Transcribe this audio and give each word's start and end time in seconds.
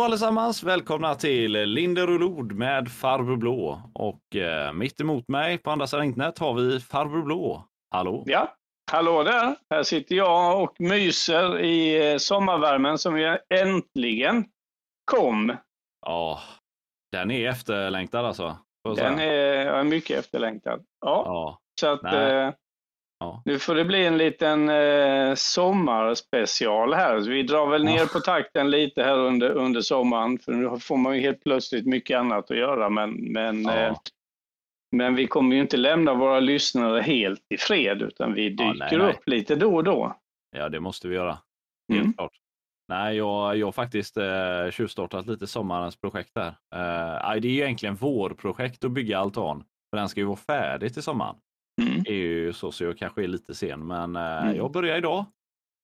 Hallå 0.00 0.08
allesammans! 0.12 0.62
Välkomna 0.62 1.14
till 1.14 1.52
Linder 1.52 2.10
och 2.10 2.20
Lod 2.20 2.52
med 2.52 2.92
Farbror 2.92 3.36
Blå. 3.36 3.82
Och 3.94 4.36
eh, 4.36 4.72
mitt 4.72 5.00
emot 5.00 5.28
mig 5.28 5.58
på 5.58 5.70
andra 5.70 5.86
sidan 5.86 6.04
internet 6.04 6.38
har 6.38 6.54
vi 6.54 6.80
Farbror 6.80 7.22
Blå. 7.22 7.64
Hallå! 7.90 8.24
Ja, 8.26 8.54
hallå 8.92 9.22
där! 9.22 9.56
Här 9.70 9.82
sitter 9.82 10.14
jag 10.14 10.62
och 10.62 10.80
myser 10.80 11.58
i 11.58 12.10
eh, 12.12 12.16
sommarvärmen 12.16 12.98
som 12.98 13.14
vi 13.14 13.36
äntligen 13.54 14.44
kom. 15.04 15.56
Ja, 16.06 16.40
den 17.12 17.30
är 17.30 17.48
efterlängtad 17.48 18.24
alltså. 18.24 18.56
Den 18.96 19.18
är, 19.18 19.66
är 19.66 19.84
mycket 19.84 20.18
efterlängtad. 20.18 20.84
Ja, 21.00 21.22
ja. 21.26 21.58
så 21.80 21.86
att 21.86 22.04
eh, 22.04 22.50
ja. 23.20 23.42
nu 23.44 23.58
får 23.58 23.74
det 23.74 23.84
bli 23.84 24.06
en 24.06 24.18
liten 24.18 24.68
eh, 24.68 25.34
sommarspecial 25.34 26.94
här. 26.94 27.20
vi 27.20 27.42
drar 27.42 27.66
väl 27.66 27.84
ner 27.84 28.06
på 28.06 28.20
takten 28.20 28.70
lite 28.70 29.02
här 29.02 29.18
under, 29.18 29.50
under 29.50 29.80
sommaren, 29.80 30.38
för 30.38 30.52
nu 30.52 30.78
får 30.78 30.96
man 30.96 31.16
ju 31.16 31.20
helt 31.20 31.42
plötsligt 31.42 31.86
mycket 31.86 32.18
annat 32.18 32.50
att 32.50 32.56
göra. 32.56 32.88
Men, 32.88 33.32
men, 33.32 33.66
eh, 33.66 33.96
men 34.96 35.14
vi 35.14 35.26
kommer 35.26 35.56
ju 35.56 35.60
inte 35.62 35.76
lämna 35.76 36.14
våra 36.14 36.40
lyssnare 36.40 37.00
helt 37.00 37.46
i 37.54 37.56
fred, 37.56 38.02
utan 38.02 38.34
vi 38.34 38.48
dyker 38.48 38.74
nej, 38.74 38.98
nej. 38.98 39.10
upp 39.10 39.28
lite 39.28 39.54
då 39.54 39.74
och 39.74 39.84
då. 39.84 40.16
Ja, 40.56 40.68
det 40.68 40.80
måste 40.80 41.08
vi 41.08 41.14
göra. 41.14 41.38
Helt 41.92 42.04
mm. 42.04 42.12
klart. 42.12 42.32
Nej, 42.88 43.16
jag, 43.16 43.56
jag 43.56 43.66
har 43.66 43.72
faktiskt 43.72 44.16
eh, 44.16 44.70
tjuvstartat 44.70 45.26
lite 45.26 45.46
sommarens 45.46 45.96
projekt 45.96 46.34
där. 46.34 46.48
Eh, 46.48 47.40
det 47.40 47.48
är 47.48 47.52
ju 47.52 47.60
egentligen 47.60 47.94
vårprojekt 47.94 48.84
att 48.84 48.90
bygga 48.90 49.18
altan, 49.18 49.64
för 49.90 49.96
den 49.96 50.08
ska 50.08 50.20
ju 50.20 50.26
vara 50.26 50.36
färdig 50.36 50.94
till 50.94 51.02
sommaren. 51.02 51.36
Mm. 51.80 52.02
Är 52.06 52.12
ju 52.12 52.52
så, 52.52 52.72
så 52.72 52.84
jag 52.84 52.98
kanske 52.98 53.24
är 53.24 53.28
lite 53.28 53.54
sen, 53.54 53.86
men 53.86 54.16
eh, 54.16 54.42
mm. 54.42 54.56
jag 54.56 54.72
börjar 54.72 54.96
idag. 54.96 55.24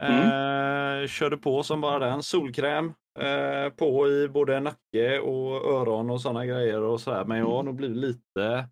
Mm. 0.02 1.02
Eh, 1.02 1.06
körde 1.06 1.36
på 1.36 1.62
som 1.62 1.80
bara 1.80 1.98
den. 1.98 2.22
Solkräm 2.22 2.94
eh, 3.18 3.68
på 3.76 4.08
i 4.08 4.28
både 4.28 4.60
nacke 4.60 5.18
och 5.20 5.72
öron 5.72 6.10
och 6.10 6.20
sådana 6.20 6.46
grejer 6.46 6.82
och 6.82 7.00
sådär. 7.00 7.24
Men 7.24 7.38
jag 7.38 7.50
har 7.50 7.62
nog 7.62 7.74
blivit 7.74 7.96
lite, 7.96 8.68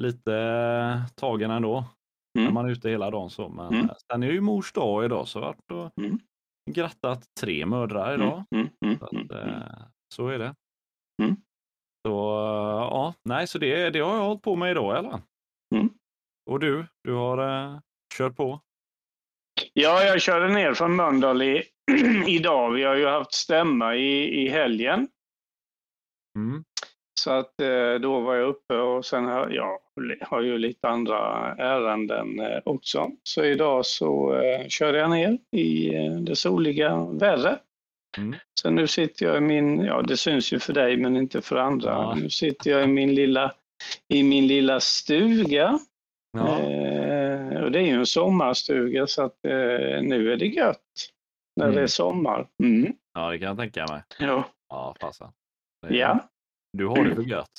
lite 0.00 1.02
tagen 1.14 1.50
ändå. 1.50 1.84
När 2.34 2.42
mm. 2.42 2.54
man 2.54 2.66
är 2.66 2.70
ute 2.70 2.90
hela 2.90 3.10
dagen 3.10 3.30
så. 3.30 3.48
Men 3.48 3.74
mm. 3.74 3.88
sen 4.12 4.22
är 4.22 4.26
det 4.26 4.34
ju 4.34 4.40
mors 4.40 4.72
dag 4.72 5.04
idag 5.04 5.28
så 5.28 5.40
vart 5.40 5.70
och 5.72 5.98
mm 5.98 6.18
grattat 6.70 7.24
tre 7.40 7.66
mödrar 7.66 8.14
mm, 8.14 8.26
idag. 8.26 8.44
Mm, 8.50 8.68
mm, 8.84 8.98
så, 8.98 9.04
att, 9.04 9.12
mm, 9.12 9.28
mm. 9.30 9.62
så, 10.14 10.28
är 10.28 10.38
det. 10.38 10.54
Mm. 11.22 11.36
Så 12.06 12.12
ja, 12.90 13.14
nej, 13.24 13.46
så 13.46 13.58
det, 13.58 13.90
det 13.90 14.00
har 14.00 14.16
jag 14.16 14.24
hållit 14.24 14.42
på 14.42 14.56
med 14.56 14.70
idag 14.70 14.98
eller? 14.98 15.20
Och 16.46 16.60
du, 16.60 16.86
du 17.04 17.12
har 17.12 17.38
eh, 17.38 17.78
kört 18.16 18.36
på? 18.36 18.60
Ja, 19.72 20.02
jag 20.02 20.20
körde 20.20 20.48
ner 20.48 20.74
från 20.74 20.96
Mölndal 20.96 21.42
i, 21.42 21.62
idag. 22.26 22.70
Vi 22.70 22.82
har 22.84 22.94
ju 22.94 23.06
haft 23.06 23.34
stämma 23.34 23.94
i, 23.94 24.44
i 24.44 24.48
helgen. 24.48 25.08
Mm. 26.38 26.64
Så 27.20 27.30
att 27.30 27.60
eh, 27.60 27.94
då 27.94 28.20
var 28.20 28.34
jag 28.34 28.48
uppe 28.48 28.74
och 28.74 29.04
sen 29.04 29.24
har 29.24 29.50
jag 29.50 29.78
har 30.20 30.42
ju 30.42 30.58
lite 30.58 30.88
andra 30.88 31.18
ärenden 31.58 32.40
eh, 32.40 32.58
också. 32.64 33.10
Så 33.22 33.44
idag 33.44 33.86
så 33.86 34.36
eh, 34.36 34.68
körde 34.68 34.98
jag 34.98 35.10
ner 35.10 35.38
i 35.50 35.90
det 36.20 36.36
soliga 36.36 37.06
vädret. 37.12 37.60
Mm. 38.18 38.34
Så 38.60 38.70
nu 38.70 38.86
sitter 38.86 39.26
jag 39.26 39.36
i 39.36 39.40
min, 39.40 39.80
ja 39.80 40.02
det 40.02 40.16
syns 40.16 40.52
ju 40.52 40.58
för 40.58 40.72
dig 40.72 40.96
men 40.96 41.16
inte 41.16 41.42
för 41.42 41.56
andra. 41.56 41.90
Ja. 41.90 42.14
Nu 42.14 42.30
sitter 42.30 42.70
jag 42.70 42.84
i 42.84 42.86
min 42.86 43.14
lilla, 43.14 43.54
i 44.08 44.22
min 44.22 44.46
lilla 44.46 44.80
stuga. 44.80 45.78
Ja. 46.36 46.60
Eh, 46.60 47.62
och 47.62 47.70
det 47.72 47.78
är 47.78 47.82
ju 47.82 47.94
en 47.94 48.06
sommarstuga 48.06 49.06
så 49.06 49.22
att 49.22 49.44
eh, 49.44 50.02
nu 50.02 50.32
är 50.32 50.36
det 50.36 50.46
gött 50.46 50.80
när 51.56 51.64
mm. 51.64 51.74
det 51.74 51.80
är 51.80 51.82
mm. 51.82 51.88
sommar. 51.88 52.48
Mm. 52.62 52.92
Ja 53.14 53.30
det 53.30 53.38
kan 53.38 53.48
jag 53.48 53.56
tänka 53.56 53.86
mig. 53.86 54.02
Ja. 54.18 54.44
Ja, 54.68 54.96
fasen. 55.00 55.32
Ja. 55.88 56.28
Du 56.72 56.86
har 56.86 57.04
det 57.04 57.14
för 57.14 57.22
gött. 57.28 57.50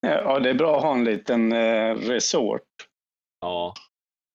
ja, 0.00 0.38
det 0.38 0.50
är 0.50 0.54
bra 0.54 0.76
att 0.76 0.82
ha 0.82 0.94
en 0.94 1.04
liten 1.04 1.52
eh, 1.52 1.94
resort. 1.94 2.68
Ja, 3.40 3.74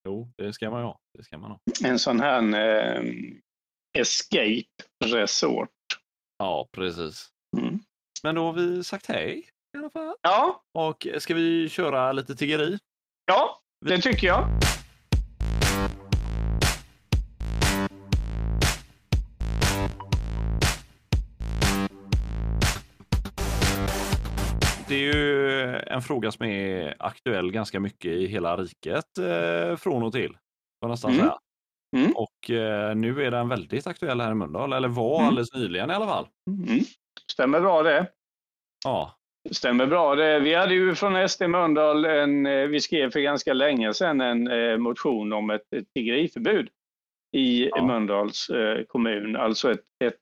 jo, 0.07 0.31
det 0.37 0.53
ska 0.53 0.69
man 0.69 0.83
ha. 0.83 0.99
Det 1.17 1.23
ska 1.23 1.37
man 1.37 1.51
ha. 1.51 1.59
En 1.83 1.99
sån 1.99 2.19
här 2.19 2.53
eh, 2.53 3.03
escape 3.99 4.65
resort. 5.05 5.69
Ja, 6.37 6.67
precis. 6.71 7.29
Mm. 7.57 7.79
Men 8.23 8.35
då 8.35 8.45
har 8.45 8.53
vi 8.53 8.83
sagt 8.83 9.05
hej 9.05 9.49
i 9.75 9.77
alla 9.77 9.89
fall. 9.89 10.15
Ja. 10.21 10.63
Och 10.73 11.07
ska 11.17 11.33
vi 11.33 11.69
köra 11.69 12.11
lite 12.11 12.35
tiggeri? 12.35 12.77
Ja, 13.25 13.61
det 13.85 14.01
tycker 14.01 14.27
jag. 14.27 14.47
det 24.87 24.95
är 24.95 25.13
ju 25.13 25.75
en 25.75 26.01
fråga 26.01 26.31
som 26.31 26.45
är 26.45 26.95
aktuell 26.99 27.51
ganska 27.51 27.79
mycket 27.79 28.11
i 28.11 28.27
hela 28.27 28.57
riket 28.57 29.17
eh, 29.17 29.75
från 29.75 30.03
och 30.03 30.13
till. 30.13 30.37
Får 30.83 30.89
nästan 30.89 31.11
mm. 31.11 31.21
säga. 31.21 31.37
Mm. 31.97 32.11
Och 32.15 32.49
eh, 32.49 32.95
nu 32.95 33.23
är 33.23 33.31
den 33.31 33.49
väldigt 33.49 33.87
aktuell 33.87 34.21
här 34.21 34.31
i 34.31 34.33
Mölndal, 34.33 34.73
eller 34.73 34.87
var 34.87 35.15
mm. 35.15 35.27
alldeles 35.27 35.53
nyligen 35.53 35.91
i 35.91 35.93
alla 35.93 36.07
fall. 36.07 36.27
Mm. 36.49 36.79
Stämmer 37.31 37.61
bra 37.61 37.83
det. 37.83 38.07
Ja. 38.83 39.17
Stämmer 39.51 39.87
bra. 39.87 40.15
Vi 40.39 40.53
hade 40.53 40.73
ju 40.73 40.95
från 40.95 41.29
SD 41.29 41.41
Mölndal, 41.41 42.05
en, 42.05 42.45
eh, 42.45 42.67
vi 42.67 42.79
skrev 42.79 43.11
för 43.11 43.19
ganska 43.19 43.53
länge 43.53 43.93
sedan 43.93 44.21
en 44.21 44.47
eh, 44.47 44.77
motion 44.77 45.33
om 45.33 45.49
ett, 45.49 45.73
ett 45.73 45.93
tiggeriförbud 45.93 46.69
i 47.35 47.69
ja. 47.69 47.85
Mölndals 47.85 48.49
eh, 48.49 48.83
kommun, 48.83 49.35
alltså 49.35 49.71
ett, 49.71 49.83
ett 50.03 50.17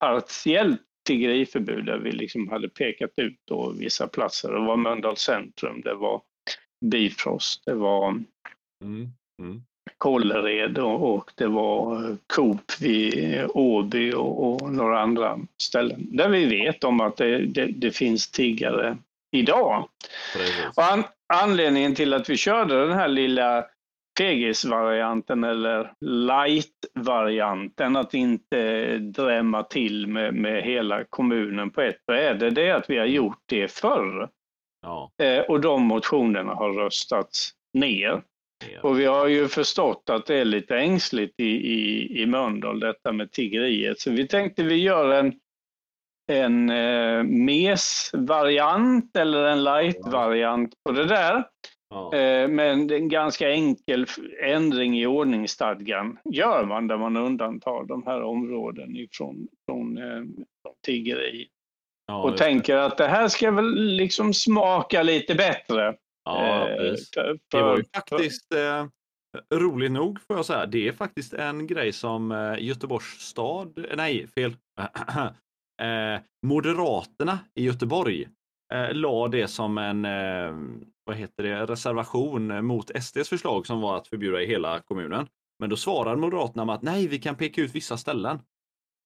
partiellt 0.00 0.82
tiggeriförbud 1.06 1.84
där 1.86 1.98
vi 1.98 2.12
liksom 2.12 2.48
hade 2.48 2.68
pekat 2.68 3.10
ut 3.16 3.38
då 3.44 3.74
vissa 3.78 4.08
platser. 4.08 4.52
Det 4.52 4.66
var 4.66 4.76
Mölndals 4.76 5.20
centrum, 5.20 5.80
det 5.80 5.94
var 5.94 6.22
Bifrost, 6.84 7.64
det 7.64 7.74
var 7.74 8.08
mm. 8.08 9.08
Mm. 9.42 9.62
Kållered 9.98 10.78
och, 10.78 11.14
och, 11.14 11.30
det 11.34 11.46
var 11.46 12.16
Coop 12.26 12.80
vid 12.80 13.46
Åby 13.54 14.12
och, 14.12 14.62
och, 14.62 14.72
några 14.72 15.00
andra 15.00 15.38
ställen 15.62 16.16
där 16.16 16.28
vi 16.28 16.46
vet 16.46 16.84
om 16.84 17.00
att 17.00 17.16
det, 17.16 17.38
det, 17.38 17.66
det 17.66 17.90
finns 17.90 18.30
tiggare 18.30 18.96
idag. 19.32 19.88
An, 20.76 21.04
anledningen 21.34 21.94
till 21.94 22.14
att 22.14 22.30
vi 22.30 22.36
körde 22.36 22.86
den 22.86 22.92
här 22.92 23.08
lilla 23.08 23.64
PGS-varianten 24.18 25.44
eller 25.44 25.92
light-varianten, 26.00 27.96
att 27.96 28.14
inte 28.14 28.98
drämma 28.98 29.62
till 29.62 30.06
med, 30.06 30.34
med 30.34 30.62
hela 30.62 31.04
kommunen 31.04 31.70
på 31.70 31.80
ett 31.80 32.06
bräde, 32.06 32.50
det 32.50 32.68
är 32.68 32.74
att 32.74 32.90
vi 32.90 32.98
har 32.98 33.06
gjort 33.06 33.42
det 33.46 33.68
förr. 33.72 34.28
Ja. 34.82 35.10
Eh, 35.22 35.40
och 35.40 35.60
de 35.60 35.82
motionerna 35.82 36.54
har 36.54 36.72
röstats 36.72 37.50
ner. 37.74 38.22
Och 38.82 39.00
vi 39.00 39.04
har 39.04 39.26
ju 39.26 39.48
förstått 39.48 40.10
att 40.10 40.26
det 40.26 40.34
är 40.34 40.44
lite 40.44 40.76
ängsligt 40.76 41.40
i, 41.40 41.44
i, 41.44 42.22
i 42.22 42.26
Mölndal, 42.26 42.80
detta 42.80 43.12
med 43.12 43.32
tiggeriet. 43.32 44.00
Så 44.00 44.10
vi 44.10 44.28
tänkte 44.28 44.62
vi 44.62 44.74
gör 44.74 45.12
en, 45.12 45.34
en 46.32 46.70
eh, 46.70 47.22
mes-variant 47.22 49.16
eller 49.16 49.44
en 49.44 49.64
light-variant 49.64 50.74
på 50.84 50.92
det 50.92 51.04
där. 51.04 51.44
Ja. 51.90 52.14
Eh, 52.14 52.48
men 52.48 52.90
en 52.90 53.08
ganska 53.08 53.50
enkel 53.50 54.06
ändring 54.42 54.98
i 54.98 55.06
ordningsstadgan 55.06 56.18
gör 56.24 56.64
man 56.64 56.86
där 56.86 56.96
man 56.96 57.16
undantar 57.16 57.84
de 57.84 58.06
här 58.06 58.22
områden 58.22 58.96
ifrån 58.96 59.48
från, 59.66 59.98
eh, 59.98 60.24
tiggeri. 60.86 61.48
Ja, 62.06 62.22
och 62.22 62.36
tänker 62.36 62.76
att 62.76 62.98
det 62.98 63.08
här 63.08 63.28
ska 63.28 63.50
väl 63.50 63.74
liksom 63.74 64.34
smaka 64.34 65.02
lite 65.02 65.34
bättre. 65.34 65.94
Ja, 66.26 66.68
eh, 66.68 66.94
för, 67.14 67.38
det 67.50 67.62
var 67.62 67.76
ju 67.76 67.84
faktiskt 67.94 68.52
eh, 68.54 68.86
roligt 69.54 69.92
nog 69.92 70.20
får 70.20 70.36
jag 70.36 70.46
säga. 70.46 70.66
Det 70.66 70.88
är 70.88 70.92
faktiskt 70.92 71.32
en 71.32 71.66
grej 71.66 71.92
som 71.92 72.32
eh, 72.32 72.54
Göteborgs 72.58 73.20
stad, 73.20 73.86
nej 73.96 74.26
fel, 74.26 74.56
eh, 75.82 76.20
Moderaterna 76.46 77.38
i 77.54 77.64
Göteborg 77.64 78.28
eh, 78.74 78.92
la 78.92 79.28
det 79.28 79.48
som 79.48 79.78
en 79.78 80.04
eh, 80.04 80.54
vad 81.04 81.16
heter 81.16 81.42
det, 81.42 81.66
reservation 81.66 82.66
mot 82.66 82.90
SDs 83.02 83.28
förslag 83.28 83.66
som 83.66 83.80
var 83.80 83.96
att 83.96 84.08
förbjuda 84.08 84.42
i 84.42 84.46
hela 84.46 84.80
kommunen. 84.80 85.26
Men 85.58 85.70
då 85.70 85.76
svarade 85.76 86.16
Moderaterna 86.16 86.64
med 86.64 86.74
att 86.74 86.82
nej, 86.82 87.06
vi 87.06 87.18
kan 87.18 87.34
peka 87.36 87.60
ut 87.60 87.74
vissa 87.74 87.96
ställen. 87.96 88.38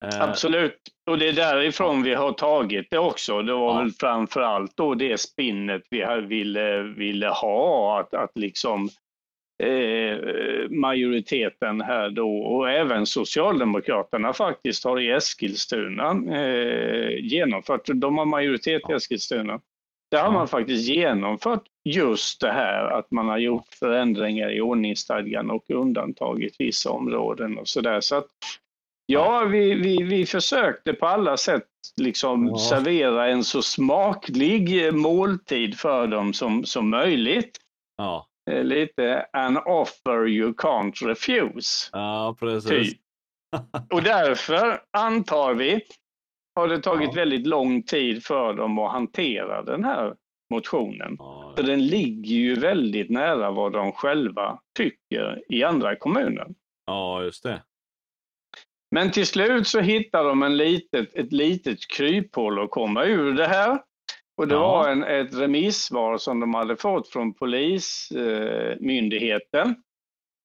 Eh, 0.04 0.22
Absolut, 0.22 0.78
och 1.10 1.18
det 1.18 1.28
är 1.28 1.32
därifrån 1.32 2.02
vi 2.02 2.14
har 2.14 2.32
tagit 2.32 2.86
det 2.90 2.98
också. 2.98 3.42
Det 3.42 3.52
var 3.52 3.74
ja. 3.74 3.78
väl 3.80 3.90
framför 3.90 4.40
allt 4.40 4.76
då 4.76 4.94
det 4.94 5.20
spinnet 5.20 5.82
vi 5.90 6.26
ville, 6.28 6.82
ville 6.82 7.28
ha, 7.28 8.00
att, 8.00 8.14
att 8.14 8.32
liksom 8.34 8.88
eh, 9.62 10.18
majoriteten 10.70 11.80
här 11.80 12.10
då 12.10 12.38
och 12.38 12.70
även 12.70 13.06
Socialdemokraterna 13.06 14.32
faktiskt 14.32 14.84
har 14.84 15.00
i 15.00 15.10
Eskilstuna 15.10 16.36
eh, 16.36 17.18
genomfört, 17.18 17.88
de 17.94 18.18
har 18.18 18.24
majoritet 18.24 18.82
i 18.90 18.92
Eskilstuna. 18.92 19.60
Där 20.10 20.22
har 20.22 20.32
man 20.32 20.48
faktiskt 20.48 20.88
genomfört 20.88 21.62
just 21.84 22.40
det 22.40 22.52
här 22.52 22.84
att 22.84 23.10
man 23.10 23.28
har 23.28 23.38
gjort 23.38 23.74
förändringar 23.78 24.50
i 24.50 24.60
ordningsstadgan 24.60 25.50
och 25.50 25.70
undantagit 25.70 26.54
vissa 26.58 26.90
områden 26.90 27.58
och 27.58 27.68
sådär. 27.68 28.00
Så 28.00 28.16
att 28.16 28.26
Ja, 29.12 29.44
vi, 29.44 29.74
vi, 29.74 30.02
vi 30.02 30.26
försökte 30.26 30.92
på 30.92 31.06
alla 31.06 31.36
sätt 31.36 31.66
liksom 32.00 32.46
ja. 32.46 32.58
servera 32.58 33.28
en 33.28 33.44
så 33.44 33.62
smaklig 33.62 34.94
måltid 34.94 35.78
för 35.78 36.06
dem 36.06 36.32
som, 36.32 36.64
som 36.64 36.90
möjligt. 36.90 37.58
Ja. 37.96 38.26
Lite 38.50 39.26
an 39.32 39.56
offer 39.56 40.28
you 40.28 40.52
can't 40.52 41.06
refuse. 41.06 41.88
Ja, 41.92 42.36
precis. 42.40 42.70
Typ. 42.70 43.00
Och 43.92 44.02
därför 44.02 44.82
antar 44.90 45.54
vi 45.54 45.80
har 46.54 46.68
det 46.68 46.78
tagit 46.78 47.10
ja. 47.12 47.20
väldigt 47.20 47.46
lång 47.46 47.82
tid 47.82 48.24
för 48.24 48.54
dem 48.54 48.78
att 48.78 48.92
hantera 48.92 49.62
den 49.62 49.84
här 49.84 50.14
motionen. 50.50 51.16
Ja. 51.18 51.52
För 51.56 51.62
den 51.62 51.86
ligger 51.86 52.34
ju 52.34 52.54
väldigt 52.54 53.10
nära 53.10 53.50
vad 53.50 53.72
de 53.72 53.92
själva 53.92 54.60
tycker 54.76 55.42
i 55.48 55.64
andra 55.64 55.96
kommuner. 55.96 56.46
Ja, 56.86 57.22
just 57.22 57.42
det. 57.42 57.62
Men 58.90 59.10
till 59.10 59.26
slut 59.26 59.66
så 59.66 59.80
hittar 59.80 60.24
de 60.24 60.42
en 60.42 60.56
litet, 60.56 61.14
ett 61.14 61.32
litet 61.32 61.78
kryphål 61.96 62.64
att 62.64 62.70
komma 62.70 63.04
ur 63.04 63.32
det 63.32 63.46
här. 63.46 63.78
Och 64.36 64.48
det 64.48 64.54
ja. 64.54 64.60
var 64.60 64.88
en, 64.88 65.04
ett 65.04 65.34
remissvar 65.34 66.18
som 66.18 66.40
de 66.40 66.54
hade 66.54 66.76
fått 66.76 67.08
från 67.08 67.34
Polismyndigheten. 67.34 69.74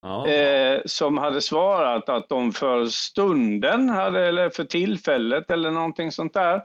Ja. 0.02 0.28
Eh, 0.28 0.82
som 0.86 1.18
hade 1.18 1.42
svarat 1.42 2.10
att 2.10 2.30
de 2.30 2.52
för 2.52 2.86
stunden, 2.86 3.90
hade, 3.90 4.28
eller 4.28 4.50
för 4.50 4.64
tillfället 4.64 5.52
eller 5.52 5.72
någonting 5.72 6.12
sånt 6.12 6.34
där, 6.34 6.62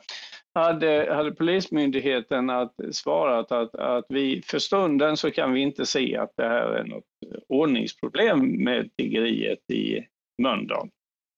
hade, 0.55 1.15
hade 1.15 1.33
Polismyndigheten 1.33 2.51
att 2.51 2.75
svarat 2.93 3.53
att, 3.53 3.75
att 3.75 4.07
vi 4.09 4.43
för 4.47 4.59
stunden 4.59 5.17
så 5.17 5.31
kan 5.31 5.53
vi 5.53 5.61
inte 5.61 5.87
se 5.87 6.17
att 6.17 6.33
det 6.37 6.49
här 6.49 6.73
är 6.73 6.85
något 6.85 7.05
ordningsproblem 7.49 8.65
med 8.65 8.97
tiggeriet 8.97 9.71
i 9.71 10.07
Mölndal. 10.43 10.89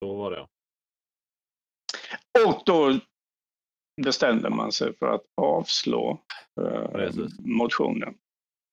Så 0.02 0.14
var 0.16 0.30
det. 0.30 0.46
Och 2.46 2.62
då 2.66 3.00
bestämde 4.02 4.50
man 4.50 4.72
sig 4.72 4.96
för 4.96 5.06
att 5.06 5.22
avslå 5.36 6.20
eh, 6.60 7.10
motionen. 7.38 8.14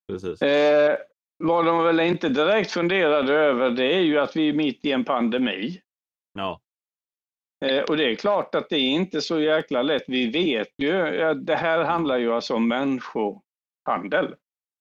Precis. 0.08 0.42
Eh, 0.42 0.98
vad 1.44 1.66
de 1.66 1.84
väl 1.84 2.00
inte 2.00 2.30
direkt 2.30 2.72
funderade 2.72 3.34
över 3.34 3.70
det 3.70 3.96
är 3.96 4.00
ju 4.00 4.20
att 4.20 4.36
vi 4.36 4.50
är 4.50 4.54
mitt 4.54 4.86
i 4.86 4.92
en 4.92 5.06
pandemi. 5.06 5.82
Ja. 6.34 6.62
Eh, 7.66 7.84
och 7.84 7.98
det 7.98 8.12
är 8.12 8.16
klart 8.16 8.56
att 8.56 8.70
det 8.70 8.78
är 8.78 8.90
inte 8.90 9.22
så 9.22 9.40
jäkla 9.40 9.82
lätt. 9.82 10.04
Vi 10.08 10.32
vet 10.32 10.74
ju 10.78 11.22
att 11.22 11.46
det 11.46 11.56
här 11.56 11.84
handlar 11.84 12.18
ju 12.18 12.34
alltså 12.34 12.56
om 12.56 12.68
människohandel. 12.68 14.36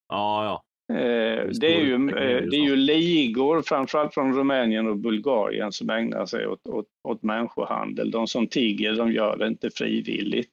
Ja, 0.08 0.44
ja. 0.44 0.64
Eh, 0.92 1.44
det 1.60 1.66
är, 1.76 1.80
ju, 1.80 1.94
eh, 1.94 2.42
det 2.50 2.56
är 2.56 2.64
ju 2.64 2.76
ligor, 2.76 3.62
framförallt 3.62 4.14
från 4.14 4.34
Rumänien 4.34 4.86
och 4.86 4.96
Bulgarien, 4.96 5.72
som 5.72 5.90
ägnar 5.90 6.26
sig 6.26 6.46
åt, 6.46 6.66
åt, 6.66 6.86
åt 7.08 7.22
människohandel. 7.22 8.10
De 8.10 8.26
som 8.26 8.46
tigger, 8.46 8.92
de 8.92 9.12
gör 9.12 9.36
det 9.36 9.46
inte 9.46 9.70
frivilligt. 9.70 10.50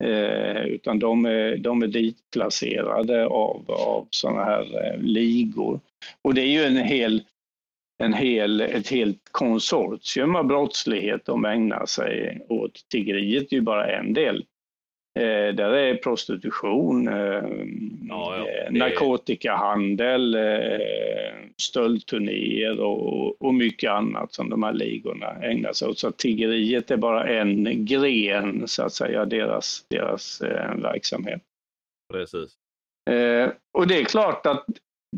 Eh, 0.00 0.64
utan 0.66 0.98
de 0.98 1.24
är, 1.24 1.56
de 1.56 1.82
är 1.82 1.86
ditplacerade 1.86 3.26
av, 3.26 3.70
av 3.70 4.06
sådana 4.10 4.44
här 4.44 4.86
eh, 4.86 5.00
ligor. 5.00 5.80
Och 6.22 6.34
det 6.34 6.42
är 6.42 6.46
ju 6.46 6.64
en 6.64 6.76
hel, 6.76 7.22
en 7.98 8.12
hel, 8.12 8.60
ett 8.60 8.88
helt 8.88 9.28
konsortium 9.30 10.36
av 10.36 10.44
brottslighet 10.44 11.24
de 11.24 11.44
ägnar 11.44 11.86
sig 11.86 12.46
åt. 12.48 12.88
Tiggeriet 12.88 13.52
är 13.52 13.56
ju 13.56 13.60
bara 13.62 13.86
en 13.86 14.12
del. 14.12 14.44
Eh, 15.18 15.54
där 15.54 15.72
är 15.72 15.94
prostitution, 15.94 17.08
eh, 17.08 17.42
ja, 18.08 18.36
ja. 18.36 18.46
Eh, 18.48 18.72
narkotikahandel, 18.72 20.34
eh, 20.34 20.80
stöldturnéer 21.56 22.80
och, 22.80 23.42
och 23.42 23.54
mycket 23.54 23.90
annat 23.90 24.32
som 24.32 24.50
de 24.50 24.62
här 24.62 24.72
ligorna 24.72 25.26
ägnar 25.42 25.72
sig 25.72 25.88
åt. 25.88 25.98
Så 25.98 26.10
tiggeriet 26.10 26.90
är 26.90 26.96
bara 26.96 27.28
en 27.28 27.84
gren, 27.84 28.68
så 28.68 28.82
att 28.82 28.92
säga, 28.92 29.24
deras, 29.24 29.86
deras 29.88 30.40
eh, 30.40 30.74
verksamhet. 30.76 31.42
Precis. 32.12 32.54
Eh, 33.10 33.50
och 33.78 33.86
det 33.86 34.00
är 34.00 34.04
klart 34.04 34.46
att 34.46 34.66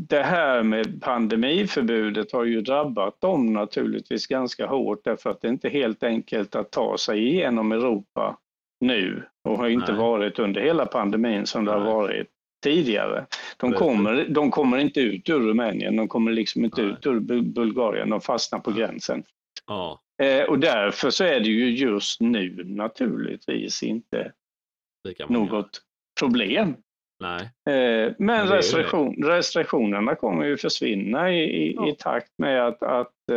det 0.08 0.22
här 0.22 0.62
med 0.62 1.02
pandemiförbudet 1.02 2.32
har 2.32 2.44
ju 2.44 2.60
drabbat 2.60 3.20
dem 3.20 3.52
naturligtvis 3.52 4.26
ganska 4.26 4.66
hårt 4.66 5.04
därför 5.04 5.30
att 5.30 5.40
det 5.40 5.48
är 5.48 5.52
inte 5.52 5.68
helt 5.68 6.02
enkelt 6.02 6.54
att 6.54 6.70
ta 6.70 6.98
sig 6.98 7.28
igenom 7.28 7.72
Europa 7.72 8.38
nu 8.80 9.22
och 9.46 9.58
har 9.58 9.68
inte 9.68 9.92
Nej. 9.92 10.00
varit 10.00 10.38
under 10.38 10.60
hela 10.60 10.86
pandemin 10.86 11.46
som 11.46 11.64
det 11.64 11.70
Nej. 11.70 11.80
har 11.80 11.94
varit 11.94 12.26
tidigare. 12.62 13.26
De 13.56 13.72
kommer, 13.72 14.26
de 14.28 14.50
kommer 14.50 14.78
inte 14.78 15.00
ut 15.00 15.28
ur 15.28 15.40
Rumänien, 15.40 15.96
de 15.96 16.08
kommer 16.08 16.32
liksom 16.32 16.64
inte 16.64 16.82
Nej. 16.82 16.92
ut 16.92 17.06
ur 17.06 17.20
Bulgarien, 17.40 18.10
de 18.10 18.20
fastnar 18.20 18.58
på 18.58 18.70
gränsen. 18.70 19.24
Ja. 19.66 20.00
Eh, 20.22 20.44
och 20.44 20.58
därför 20.58 21.10
så 21.10 21.24
är 21.24 21.40
det 21.40 21.48
ju 21.48 21.70
just 21.70 22.20
nu 22.20 22.64
naturligtvis 22.64 23.82
inte 23.82 24.32
något 25.28 25.82
problem 26.20 26.76
Nej. 27.20 27.74
Eh, 27.76 28.12
men 28.18 28.48
restriktion, 28.48 29.24
restriktionerna 29.24 30.14
kommer 30.14 30.44
ju 30.44 30.56
försvinna 30.56 31.32
i, 31.32 31.42
i, 31.42 31.74
ja. 31.74 31.88
i 31.88 31.94
takt 31.98 32.32
med 32.38 32.66
att, 32.66 32.82
att 32.82 33.30
eh, 33.32 33.36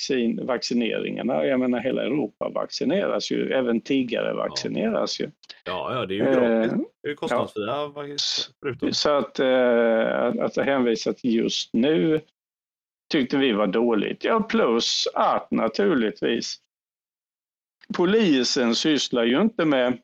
vaccin, 0.00 0.46
vaccineringarna, 0.46 1.46
jag 1.46 1.60
menar 1.60 1.80
hela 1.80 2.02
Europa 2.02 2.48
vaccineras 2.48 3.30
ju, 3.30 3.52
även 3.52 3.80
tiggare 3.80 4.34
vaccineras 4.34 5.20
ja. 5.20 5.26
ju. 5.26 5.32
Ja, 5.64 5.94
ja, 5.94 6.06
det 6.06 6.14
är 6.14 6.16
ju 6.16 6.24
gratis. 6.24 6.72
Eh, 6.72 6.78
det 7.02 7.10
är 7.10 7.14
kostnadsfria 7.14 7.92
ja. 8.80 8.92
Så 8.92 9.10
att, 9.10 9.38
eh, 9.38 10.24
att, 10.24 10.58
att 10.58 10.66
hänvisa 10.66 11.12
till 11.12 11.34
just 11.34 11.74
nu 11.74 12.20
tyckte 13.12 13.36
vi 13.36 13.52
var 13.52 13.66
dåligt. 13.66 14.24
Ja, 14.24 14.40
plus 14.40 15.08
att 15.14 15.50
naturligtvis 15.50 16.56
polisen 17.96 18.74
sysslar 18.74 19.24
ju 19.24 19.40
inte 19.40 19.64
med 19.64 19.98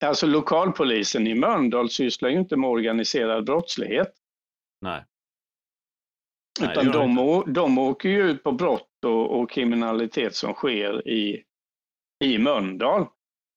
Alltså 0.00 0.26
lokalpolisen 0.26 1.26
i 1.26 1.34
Mölndal 1.34 1.90
sysslar 1.90 2.28
ju 2.28 2.38
inte 2.38 2.56
med 2.56 2.70
organiserad 2.70 3.44
brottslighet. 3.44 4.12
Nej. 4.80 5.04
Utan 6.60 6.92
de, 6.92 7.44
de 7.46 7.78
åker 7.78 8.08
ju 8.08 8.30
ut 8.30 8.42
på 8.42 8.52
brott 8.52 9.04
och, 9.04 9.40
och 9.40 9.50
kriminalitet 9.50 10.34
som 10.34 10.52
sker 10.52 11.08
i, 11.08 11.42
i 12.24 12.38
Mölndal. 12.38 13.06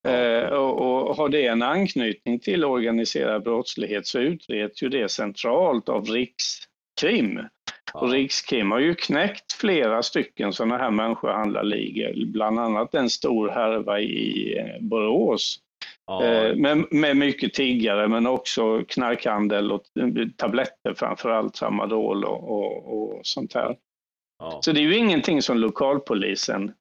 Ja. 0.04 0.10
Eh, 0.10 0.50
och, 0.50 1.08
och, 1.10 1.16
har 1.16 1.30
det 1.30 1.48
en 1.48 1.62
anknytning 1.62 2.40
till 2.40 2.66
organiserad 2.66 3.44
brottslighet 3.44 4.08
så 4.08 4.20
utreds 4.20 4.84
ju 4.84 4.90
det 4.90 5.12
centralt 5.12 5.90
av 5.90 6.06
Rikskrim. 6.06 7.40
Ja. 7.94 8.00
Och 8.00 8.12
Rikskrim 8.12 8.72
har 8.72 8.80
ju 8.80 8.96
knäckt 8.96 9.54
flera 9.54 10.04
stycken 10.04 10.54
sådana 10.54 10.78
här 10.78 10.92
människohandlarligor, 10.92 12.26
bland 12.26 12.60
annat 12.60 12.96
en 12.96 13.10
stor 13.10 13.50
härva 13.50 14.00
i 14.00 14.58
eh, 14.58 14.82
Borås 14.82 15.60
Ja. 16.10 16.24
Eh, 16.24 16.56
med, 16.56 16.86
med 16.92 17.18
mycket 17.18 17.54
tiggare 17.54 18.08
men 18.08 18.28
också 18.28 18.84
knarkhandel 18.88 19.72
och 19.72 19.84
tabletter 20.38 20.94
framförallt, 20.94 21.54
tramadol 21.54 22.26
och, 22.26 22.52
och, 22.52 22.94
och 22.94 23.20
sånt 23.24 23.54
här. 23.54 23.78
Ja. 24.40 24.60
Så 24.62 24.72
det 24.72 24.80
är 24.80 24.84
ju 24.84 24.98
ingenting 24.98 25.42
som 25.42 25.58
lokalpolisen 25.58 26.74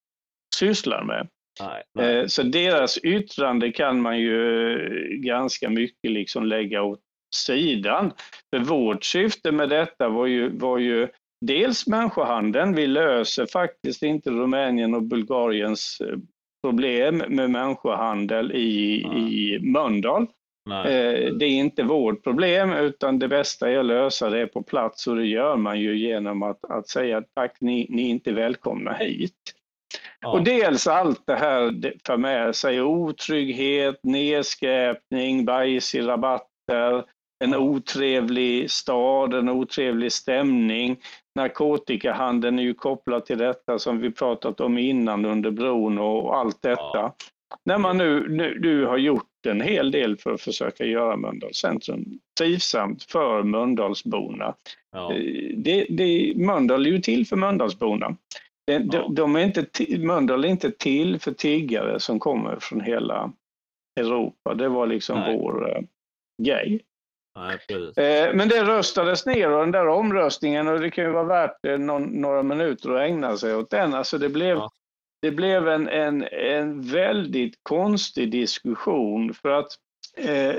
sysslar 0.56 1.04
med. 1.04 1.28
Nej, 1.60 1.82
nej. 1.94 2.16
Eh, 2.16 2.26
så 2.26 2.42
deras 2.42 2.98
yttrande 2.98 3.72
kan 3.72 4.02
man 4.02 4.18
ju 4.18 4.78
ganska 5.22 5.70
mycket 5.70 6.10
liksom 6.10 6.46
lägga 6.46 6.82
åt 6.82 7.00
sidan. 7.34 8.12
För 8.50 8.58
vårt 8.58 9.04
syfte 9.04 9.52
med 9.52 9.68
detta 9.68 10.08
var 10.08 10.26
ju, 10.26 10.58
var 10.58 10.78
ju 10.78 11.08
dels 11.40 11.86
människohandeln. 11.86 12.74
Vi 12.74 12.86
löser 12.86 13.46
faktiskt 13.46 14.02
inte 14.02 14.30
Rumänien 14.30 14.94
och 14.94 15.02
Bulgariens 15.02 16.00
eh, 16.00 16.16
problem 16.62 17.22
med 17.28 17.50
människohandel 17.50 18.52
i, 18.52 19.02
i 19.02 19.58
Mölndal. 19.62 20.26
Eh, 20.70 21.32
det 21.34 21.44
är 21.44 21.50
inte 21.50 21.82
vårt 21.82 22.24
problem 22.24 22.72
utan 22.72 23.18
det 23.18 23.28
bästa 23.28 23.70
är 23.70 23.78
att 23.78 23.84
lösa 23.84 24.30
det 24.30 24.46
på 24.46 24.62
plats 24.62 25.06
och 25.06 25.16
det 25.16 25.26
gör 25.26 25.56
man 25.56 25.80
ju 25.80 25.98
genom 25.98 26.42
att, 26.42 26.64
att 26.64 26.88
säga 26.88 27.22
tack, 27.34 27.56
ni, 27.60 27.86
ni 27.90 28.02
är 28.06 28.10
inte 28.10 28.32
välkomna 28.32 28.92
hit. 28.92 29.54
Ja. 30.20 30.32
Och 30.32 30.44
dels 30.44 30.86
allt 30.86 31.26
det 31.26 31.36
här 31.36 31.92
för 32.06 32.16
med 32.16 32.56
sig 32.56 32.82
otrygghet, 32.82 34.00
nedskräpning, 34.02 35.44
bajs 35.44 35.94
i 35.94 36.00
rabatter, 36.00 37.04
en 37.44 37.54
otrevlig 37.54 38.70
stad, 38.70 39.34
en 39.34 39.48
otrevlig 39.48 40.12
stämning. 40.12 40.96
Narkotikahandeln 41.34 42.58
är 42.58 42.62
ju 42.62 42.74
kopplad 42.74 43.26
till 43.26 43.38
detta 43.38 43.78
som 43.78 43.98
vi 43.98 44.10
pratat 44.10 44.60
om 44.60 44.78
innan 44.78 45.24
under 45.24 45.50
bron 45.50 45.98
och 45.98 46.36
allt 46.36 46.62
detta. 46.62 46.82
Ja. 46.92 47.16
När 47.64 47.78
man 47.78 47.98
nu, 47.98 48.28
nu, 48.28 48.58
nu 48.60 48.84
har 48.84 48.96
gjort 48.96 49.46
en 49.46 49.60
hel 49.60 49.90
del 49.90 50.16
för 50.16 50.34
att 50.34 50.40
försöka 50.40 50.84
göra 50.84 51.16
Mölndals 51.16 51.56
centrum 51.56 52.04
trivsamt 52.38 53.02
för 53.02 53.42
Mölndalsborna. 53.42 54.54
Ja. 54.92 55.14
Eh, 55.14 55.56
det, 55.56 55.86
det, 55.90 56.32
Mölndal 56.36 56.86
är 56.86 56.90
ju 56.90 57.00
till 57.00 57.26
för 57.26 57.36
Mölndalsborna. 57.36 58.16
De, 58.66 58.90
ja. 58.92 59.08
de 59.10 59.36
är 59.36 59.40
inte, 59.40 59.66
Mölndal 59.98 60.44
är 60.44 60.48
inte 60.48 60.70
till 60.70 61.20
för 61.20 61.32
tiggare 61.32 62.00
som 62.00 62.18
kommer 62.18 62.58
från 62.60 62.80
hela 62.80 63.32
Europa. 64.00 64.54
Det 64.54 64.68
var 64.68 64.86
liksom 64.86 65.18
Nej. 65.18 65.36
vår 65.36 65.68
uh, 65.68 65.82
grej. 66.42 66.80
Nej, 67.38 68.34
Men 68.34 68.48
det 68.48 68.64
röstades 68.64 69.26
ner 69.26 69.50
och 69.50 69.60
den 69.60 69.70
där 69.70 69.88
omröstningen, 69.88 70.68
och 70.68 70.80
det 70.80 70.90
kan 70.90 71.04
ju 71.04 71.10
vara 71.10 71.24
värt 71.24 71.80
någon, 71.80 72.02
några 72.02 72.42
minuter 72.42 72.90
att 72.90 73.00
ägna 73.00 73.36
sig 73.36 73.56
åt 73.56 73.70
den. 73.70 73.94
Alltså 73.94 74.18
det 74.18 74.28
blev, 74.28 74.56
ja. 74.56 74.70
det 75.22 75.30
blev 75.30 75.68
en, 75.68 75.88
en, 75.88 76.22
en 76.32 76.82
väldigt 76.82 77.54
konstig 77.62 78.30
diskussion 78.30 79.34
för 79.34 79.48
att 79.48 79.68
Eh, 80.18 80.54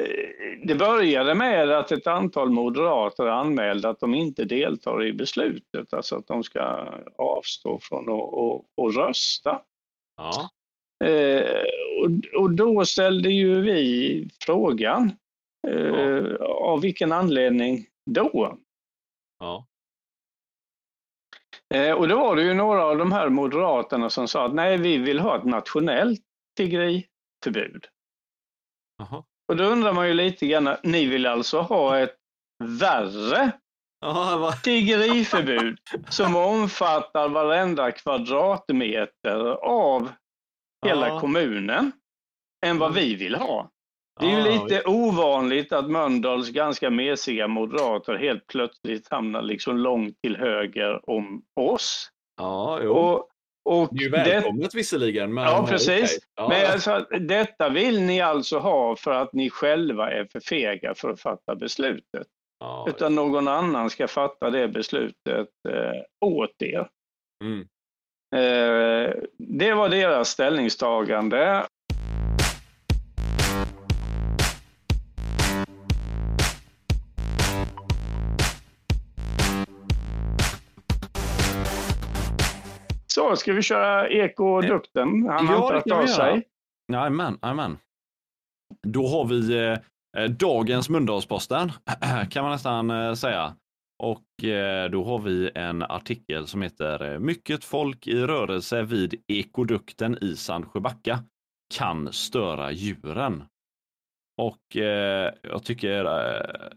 det 0.63 0.75
började 0.75 1.35
med 1.35 1.71
att 1.71 1.91
ett 1.91 2.07
antal 2.07 2.49
moderater 2.49 3.27
anmälde 3.27 3.89
att 3.89 3.99
de 3.99 4.15
inte 4.15 4.45
deltar 4.45 5.05
i 5.05 5.13
beslutet, 5.13 5.93
alltså 5.93 6.15
att 6.15 6.27
de 6.27 6.43
ska 6.43 6.87
avstå 7.17 7.79
från 7.81 8.09
att, 8.09 8.33
att, 8.33 8.85
att 8.85 8.95
rösta. 8.95 9.61
Ja. 10.17 10.49
Eh, 11.07 11.63
och, 12.03 12.41
och, 12.41 12.51
då 12.51 12.85
ställde 12.85 13.29
ju 13.29 13.61
vi 13.61 14.29
frågan, 14.45 15.03
eh, 15.03 15.13
ja. 15.61 16.45
av 16.45 16.81
vilken 16.81 17.11
anledning 17.11 17.85
då? 18.05 18.57
Ja. 19.39 19.65
Eh, 21.73 21.93
och 21.93 22.07
då 22.07 22.19
var 22.19 22.35
det 22.35 22.41
ju 22.41 22.53
några 22.53 22.83
av 22.83 22.97
de 22.97 23.11
här 23.11 23.29
moderaterna 23.29 24.09
som 24.09 24.27
sa 24.27 24.45
att 24.45 24.53
nej, 24.53 24.77
vi 24.77 24.97
vill 24.97 25.19
ha 25.19 25.37
ett 25.37 25.45
nationellt 25.45 26.21
tiggeriförbud. 26.57 27.85
Aha. 29.01 29.25
Och 29.47 29.55
då 29.55 29.63
undrar 29.63 29.93
man 29.93 30.07
ju 30.07 30.13
lite 30.13 30.47
grann, 30.47 30.75
ni 30.83 31.05
vill 31.05 31.25
alltså 31.25 31.61
ha 31.61 31.99
ett 31.99 32.15
värre 32.63 33.51
tiggeriförbud 34.63 35.79
som 36.09 36.35
omfattar 36.35 37.29
varenda 37.29 37.91
kvadratmeter 37.91 39.39
av 39.63 40.09
hela 40.85 41.07
ja. 41.07 41.19
kommunen 41.19 41.91
än 42.65 42.77
vad 42.77 42.93
vi 42.93 43.15
vill 43.15 43.35
ha. 43.35 43.71
Det 44.19 44.25
är 44.25 44.47
ju 44.47 44.51
lite 44.51 44.83
ovanligt 44.85 45.71
att 45.71 45.89
Mölndals 45.89 46.49
ganska 46.49 46.89
mesiga 46.89 47.47
moderater 47.47 48.15
helt 48.15 48.47
plötsligt 48.47 49.11
hamnar 49.11 49.41
liksom 49.41 49.77
långt 49.77 50.21
till 50.21 50.37
höger 50.37 51.09
om 51.09 51.41
oss. 51.55 52.09
Ja, 52.37 52.79
jo. 52.83 52.91
Och 52.91 53.29
och 53.69 53.89
det 53.91 53.99
är 53.99 54.03
ju 54.03 54.09
välkommet 54.09 54.71
det... 54.71 54.77
visserligen. 54.77 55.33
Men, 55.33 55.43
ja, 55.43 55.65
precis. 55.69 56.19
Ja. 56.35 56.49
Men 56.49 56.71
alltså, 56.71 57.05
detta 57.19 57.69
vill 57.69 58.01
ni 58.01 58.21
alltså 58.21 58.59
ha 58.59 58.95
för 58.95 59.11
att 59.11 59.33
ni 59.33 59.49
själva 59.49 60.11
är 60.11 60.25
för 60.25 60.39
fega 60.39 60.95
för 60.95 61.09
att 61.09 61.21
fatta 61.21 61.55
beslutet. 61.55 62.27
Ja, 62.59 62.85
Utan 62.89 63.15
ja. 63.15 63.21
någon 63.21 63.47
annan 63.47 63.89
ska 63.89 64.07
fatta 64.07 64.49
det 64.49 64.67
beslutet 64.67 65.47
eh, 65.69 66.01
åt 66.25 66.61
er. 66.61 66.87
Mm. 67.43 67.59
Eh, 68.35 69.13
det 69.37 69.73
var 69.73 69.89
deras 69.89 70.29
ställningstagande. 70.29 71.65
Så, 83.19 83.35
ska 83.35 83.53
vi 83.53 83.61
köra 83.61 84.09
ekodukten? 84.09 85.07
Han 85.29 85.47
har 85.47 85.55
ja, 85.55 85.79
inte 85.79 85.91
hört 85.91 86.01
av 86.01 86.07
sig. 86.07 86.43
Jajamän, 86.91 87.77
Då 88.87 89.07
har 89.07 89.25
vi 89.25 89.57
eh, 90.17 90.29
dagens 90.29 90.89
Mölndalsposten, 90.89 91.71
kan 92.29 92.43
man 92.43 92.51
nästan 92.51 92.91
eh, 92.91 93.13
säga. 93.13 93.55
Och 94.03 94.43
eh, 94.43 94.89
då 94.89 95.03
har 95.03 95.19
vi 95.19 95.51
en 95.55 95.83
artikel 95.83 96.47
som 96.47 96.61
heter 96.61 97.13
eh, 97.13 97.19
Mycket 97.19 97.63
folk 97.63 98.07
i 98.07 98.21
rörelse 98.21 98.83
vid 98.83 99.23
ekodukten 99.27 100.17
i 100.23 100.35
Sandsjöbacka 100.35 101.23
kan 101.75 102.13
störa 102.13 102.71
djuren. 102.71 103.43
Och 104.41 104.77
eh, 104.77 105.33
jag 105.43 105.63
tycker 105.63 106.05
eh, 106.05 106.69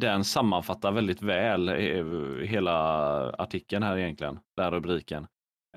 den 0.00 0.24
sammanfattar 0.24 0.92
väldigt 0.92 1.22
väl 1.22 1.68
hela 2.42 2.76
artikeln 3.30 3.82
här 3.82 3.98
egentligen, 3.98 4.38
den 4.56 4.70
rubriken. 4.70 5.26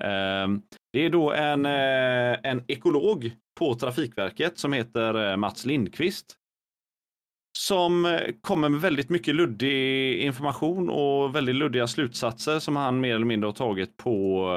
Ehm, 0.02 0.62
det 0.92 1.04
är 1.04 1.10
då 1.10 1.32
en, 1.32 1.66
eh, 1.66 2.50
en 2.50 2.64
ekolog 2.68 3.30
på 3.58 3.74
Trafikverket 3.74 4.58
som 4.58 4.72
heter 4.72 5.30
eh, 5.30 5.36
Mats 5.36 5.64
Lindqvist 5.64 6.36
som 7.58 8.04
eh, 8.06 8.20
kommer 8.40 8.68
med 8.68 8.80
väldigt 8.80 9.10
mycket 9.10 9.34
luddig 9.34 10.18
information 10.20 10.90
och 10.90 11.36
väldigt 11.36 11.54
luddiga 11.54 11.86
slutsatser 11.86 12.58
som 12.58 12.76
han 12.76 13.00
mer 13.00 13.14
eller 13.14 13.26
mindre 13.26 13.48
har 13.48 13.52
tagit 13.52 13.96
på 13.96 14.48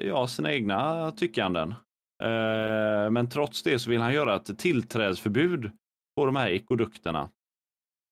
ja, 0.00 0.26
sina 0.26 0.52
egna 0.52 1.10
tyckanden. 1.12 1.74
Ehm, 2.22 3.12
men 3.12 3.28
trots 3.28 3.62
det 3.62 3.78
så 3.78 3.90
vill 3.90 4.00
han 4.00 4.14
göra 4.14 4.36
ett 4.36 4.58
tillträdesförbud 4.58 5.70
på 6.16 6.26
de 6.26 6.36
här 6.36 6.48
ekodukterna. 6.48 7.30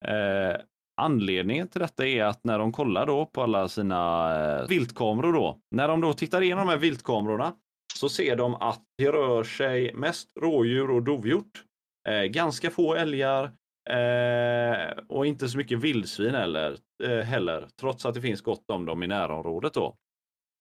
Ehm, 0.05 0.57
Anledningen 1.03 1.69
till 1.69 1.81
detta 1.81 2.07
är 2.07 2.25
att 2.25 2.45
när 2.45 2.59
de 2.59 2.73
kollar 2.73 3.07
då 3.07 3.27
på 3.27 3.43
alla 3.43 3.69
sina 3.69 4.61
eh, 4.61 4.69
viltkameror 4.69 5.33
då, 5.33 5.59
när 5.71 5.89
de 5.89 6.01
då 6.01 6.13
tittar 6.13 6.43
igenom 6.43 6.67
de 6.67 6.73
här 6.73 6.79
viltkamerorna 6.79 7.55
så 7.95 8.09
ser 8.09 8.37
de 8.37 8.55
att 8.55 8.83
det 8.99 9.13
rör 9.13 9.45
sig 9.45 9.95
mest 9.95 10.29
rådjur 10.41 10.91
och 10.91 11.03
dovhjort. 11.03 11.65
Eh, 12.09 12.23
ganska 12.23 12.71
få 12.71 12.95
älgar 12.95 13.45
eh, 13.91 14.99
och 15.09 15.27
inte 15.27 15.49
så 15.49 15.59
mycket 15.59 15.79
vildsvin 15.79 16.35
heller, 16.35 16.79
eh, 17.05 17.19
heller, 17.19 17.69
trots 17.81 18.07
att 18.07 18.15
det 18.15 18.21
finns 18.21 18.41
gott 18.41 18.71
om 18.71 18.85
dem 18.85 19.03
i 19.03 19.07
närområdet 19.07 19.75
då. 19.75 19.97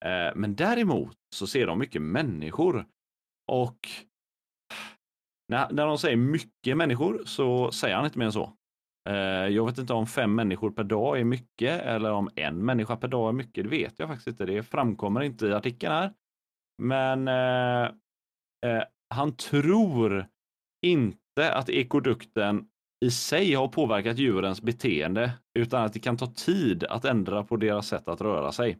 Eh, 0.05 0.35
men 0.35 0.55
däremot 0.55 1.17
så 1.35 1.47
ser 1.47 1.67
de 1.67 1.79
mycket 1.79 2.01
människor 2.01 2.85
och 3.51 3.77
när, 5.51 5.71
när 5.71 5.85
de 5.85 5.97
säger 5.97 6.17
mycket 6.17 6.77
människor 6.77 7.21
så 7.25 7.71
säger 7.71 7.95
han 7.95 8.05
inte 8.05 8.19
mer 8.19 8.25
än 8.25 8.31
så. 8.31 8.53
Eh, 9.09 9.47
jag 9.47 9.65
vet 9.65 9.77
inte 9.77 9.93
om 9.93 10.07
fem 10.07 10.35
människor 10.35 10.71
per 10.71 10.83
dag 10.83 11.19
är 11.19 11.23
mycket 11.23 11.81
eller 11.81 12.11
om 12.11 12.29
en 12.35 12.65
människa 12.65 12.95
per 12.95 13.07
dag 13.07 13.29
är 13.29 13.33
mycket. 13.33 13.63
Det 13.63 13.69
vet 13.69 13.99
jag 13.99 14.07
faktiskt 14.07 14.27
inte. 14.27 14.45
Det 14.45 14.63
framkommer 14.63 15.21
inte 15.21 15.47
i 15.47 15.53
artikeln 15.53 15.93
här. 15.93 16.13
Men 16.77 17.27
eh, 17.27 17.83
eh, 18.65 18.83
han 19.09 19.35
tror 19.35 20.27
inte 20.85 21.53
att 21.53 21.69
ekodukten 21.69 22.67
i 23.05 23.11
sig 23.11 23.53
har 23.53 23.67
påverkat 23.67 24.17
djurens 24.17 24.61
beteende 24.61 25.31
utan 25.59 25.83
att 25.83 25.93
det 25.93 25.99
kan 25.99 26.17
ta 26.17 26.27
tid 26.27 26.83
att 26.83 27.05
ändra 27.05 27.43
på 27.43 27.57
deras 27.57 27.87
sätt 27.87 28.07
att 28.07 28.21
röra 28.21 28.51
sig. 28.51 28.77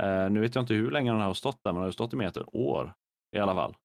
Eh, 0.00 0.30
nu 0.30 0.40
vet 0.40 0.54
jag 0.54 0.62
inte 0.62 0.74
hur 0.74 0.90
länge 0.90 1.12
den 1.12 1.20
har 1.20 1.34
stått 1.34 1.64
där, 1.64 1.72
men 1.72 1.80
den 1.80 1.84
har 1.84 1.92
stått 1.92 2.12
i 2.12 2.16
mer 2.16 2.24
än 2.24 2.30
ett 2.30 2.54
år 2.54 2.94
i 3.36 3.38
alla 3.38 3.54
fall. 3.54 3.76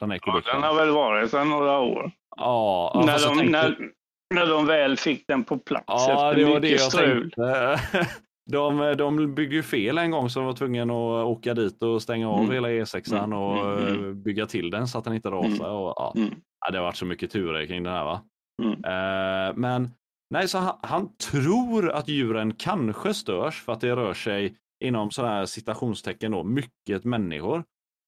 Den, 0.00 0.10
ja, 0.10 0.42
den 0.52 0.62
har 0.62 0.74
väl 0.74 0.90
varit 0.90 1.30
sedan 1.30 1.48
några 1.48 1.78
år. 1.78 2.10
Ja, 2.36 3.02
när, 3.06 3.28
de, 3.28 3.38
tänkte... 3.38 3.50
när, 3.50 3.92
när 4.34 4.46
de 4.46 4.66
väl 4.66 4.96
fick 4.96 5.24
den 5.28 5.44
på 5.44 5.58
plats 5.58 5.84
ja, 5.86 6.12
efter 6.12 6.40
det 6.40 6.50
var 6.50 6.60
mycket 6.60 6.78
det 6.78 6.84
strul. 6.84 7.34
De, 8.50 8.94
de 8.98 9.34
byggde 9.34 9.56
ju 9.56 9.62
fel 9.62 9.98
en 9.98 10.10
gång 10.10 10.30
så 10.30 10.38
de 10.38 10.46
var 10.46 10.52
tvungna 10.52 10.82
att 10.82 11.26
åka 11.26 11.54
dit 11.54 11.82
och 11.82 12.02
stänga 12.02 12.30
av 12.30 12.38
mm. 12.38 12.50
hela 12.50 12.68
E6 12.68 13.16
mm. 13.16 13.32
och 13.32 13.66
mm. 13.66 13.86
mm, 13.86 13.98
mm. 13.98 14.22
bygga 14.22 14.46
till 14.46 14.70
den 14.70 14.88
så 14.88 14.98
att 14.98 15.04
den 15.04 15.14
inte 15.14 15.30
rasar. 15.30 15.64
Mm. 15.64 15.76
Och, 15.76 15.94
ja. 15.96 16.12
Ja. 16.14 16.70
det 16.70 16.78
har 16.78 16.84
varit 16.84 16.96
så 16.96 17.04
mycket 17.04 17.30
turer 17.30 17.66
kring 17.66 17.82
den 17.82 17.92
här. 17.92 18.04
Va? 18.04 18.22
Uh, 18.62 19.56
men 19.56 19.90
nej, 20.30 20.48
så 20.48 20.58
han, 20.58 20.78
han, 20.82 21.16
tror 21.16 21.90
att 21.90 22.08
djuren 22.08 22.54
kanske 22.54 23.14
störs 23.14 23.62
för 23.62 23.72
att 23.72 23.80
det 23.80 23.96
rör 23.96 24.14
sig 24.14 24.56
inom 24.84 25.10
sådana 25.10 25.34
här 25.34 25.46
citationstecken 25.46 26.32
då, 26.32 26.42
mycket 26.44 27.04
människor. 27.04 27.64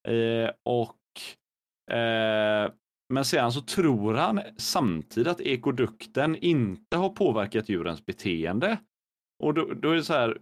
Uh, 0.09 0.51
och 0.65 0.97
uh, 1.93 2.73
men 3.11 3.25
sedan 3.25 3.53
så 3.53 3.61
tror 3.61 4.15
han 4.15 4.41
samtidigt 4.57 5.29
att 5.29 5.41
ekodukten 5.41 6.37
inte 6.37 6.97
har 6.97 7.09
påverkat 7.09 7.69
djurens 7.69 8.07
beteende. 8.07 8.79
Och 9.43 9.55
då, 9.55 9.75
då 9.75 9.91
är 9.91 9.95
det 9.95 10.05
så 10.05 10.13
här, 10.13 10.39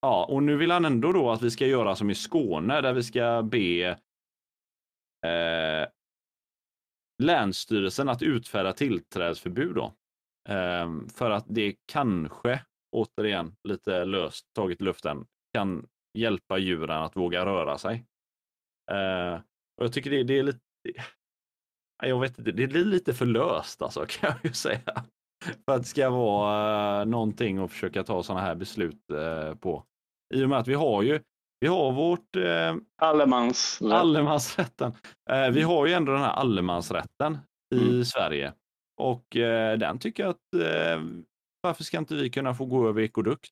ja, 0.00 0.24
och 0.24 0.42
nu 0.42 0.56
vill 0.56 0.70
han 0.70 0.84
ändå 0.84 1.12
då 1.12 1.30
att 1.30 1.42
vi 1.42 1.50
ska 1.50 1.66
göra 1.66 1.96
som 1.96 2.10
i 2.10 2.14
Skåne 2.14 2.80
där 2.80 2.92
vi 2.92 3.02
ska 3.02 3.42
be 3.42 3.88
eh, 5.26 5.88
Länsstyrelsen 7.22 8.08
att 8.08 8.22
utfärda 8.22 8.72
tillträdesförbud 8.72 9.74
då. 9.74 9.94
Eh, 10.48 10.92
för 11.14 11.30
att 11.30 11.44
det 11.48 11.76
kanske, 11.92 12.60
återigen 12.92 13.56
lite 13.68 14.04
löst 14.04 14.46
taget 14.54 14.80
i 14.80 14.84
luften, 14.84 15.26
kan 15.54 15.86
hjälpa 16.18 16.58
djuren 16.58 17.02
att 17.02 17.16
våga 17.16 17.46
röra 17.46 17.78
sig. 17.78 18.06
Eh, 18.90 19.34
och 19.76 19.84
Jag 19.84 19.92
tycker 19.92 20.10
det, 20.10 20.22
det 20.22 20.38
är 20.38 20.42
lite 20.42 20.60
jag 22.02 22.20
vet 22.20 22.38
inte, 22.38 22.52
det 22.52 22.66
blir 22.66 22.84
lite 22.84 23.14
för 23.14 23.26
löst 23.26 23.82
alltså 23.82 24.06
kan 24.08 24.30
jag 24.30 24.38
ju 24.42 24.52
säga. 24.52 25.04
För 25.44 25.74
att 25.74 25.82
det 25.82 25.88
ska 25.88 26.10
vara 26.10 27.00
uh, 27.02 27.08
någonting 27.08 27.58
att 27.58 27.70
försöka 27.70 28.04
ta 28.04 28.22
sådana 28.22 28.40
här 28.40 28.54
beslut 28.54 29.04
uh, 29.12 29.54
på. 29.54 29.84
I 30.34 30.44
och 30.44 30.48
med 30.48 30.58
att 30.58 30.68
vi 30.68 30.74
har 30.74 31.02
ju 31.02 31.20
vi 31.60 31.68
har 31.68 31.92
vårt 31.92 32.36
uh, 32.36 32.82
Allemansrätt. 33.02 33.92
allemansrätten. 33.92 34.92
Uh, 35.30 35.50
vi 35.52 35.62
har 35.62 35.86
ju 35.86 35.92
ändå 35.92 36.12
den 36.12 36.20
här 36.20 36.32
allemansrätten 36.32 37.38
i 37.74 37.88
mm. 37.88 38.04
Sverige 38.04 38.52
och 39.00 39.24
den 39.78 39.98
tycker 39.98 40.22
jag 40.22 40.30
att 40.30 40.62
varför 41.62 41.84
ska 41.84 41.98
inte 41.98 42.14
vi 42.14 42.30
kunna 42.30 42.54
få 42.54 42.64
gå 42.64 42.88
över 42.88 43.02
ekodukt? 43.02 43.50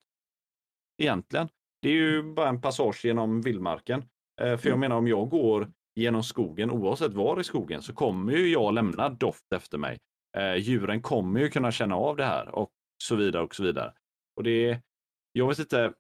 Egentligen. 1.03 1.49
Det 1.83 1.89
är 1.89 1.93
ju 1.93 2.23
bara 2.23 2.49
en 2.49 2.61
passage 2.61 3.05
genom 3.05 3.41
vildmarken. 3.41 4.05
För 4.41 4.47
jag 4.47 4.67
mm. 4.67 4.81
menar 4.81 4.97
om 4.97 5.09
jag 5.09 5.31
går 5.31 5.69
genom 5.95 6.23
skogen, 6.23 6.71
oavsett 6.71 7.15
var 7.15 7.41
i 7.41 7.45
skogen, 7.45 7.83
så 7.83 7.93
kommer 7.93 8.33
ju 8.33 8.49
jag 8.49 8.75
lämna 8.75 9.09
doft 9.09 9.53
efter 9.55 9.79
mig. 9.79 9.99
Eh, 10.37 10.55
djuren 10.55 11.03
kommer 11.03 11.41
ju 11.41 11.51
kunna 11.51 11.73
känna 11.73 11.97
av 11.97 12.17
det 12.17 12.25
här 12.25 12.49
och 12.49 12.71
så 13.05 13.17
vidare 13.17 13.43
och 13.43 13.55
så 13.55 13.63
vidare. 13.63 13.93
Och 14.37 14.43
det, 14.43 14.81
jag 15.33 15.49
vet 15.49 15.59
inte, 15.59 15.93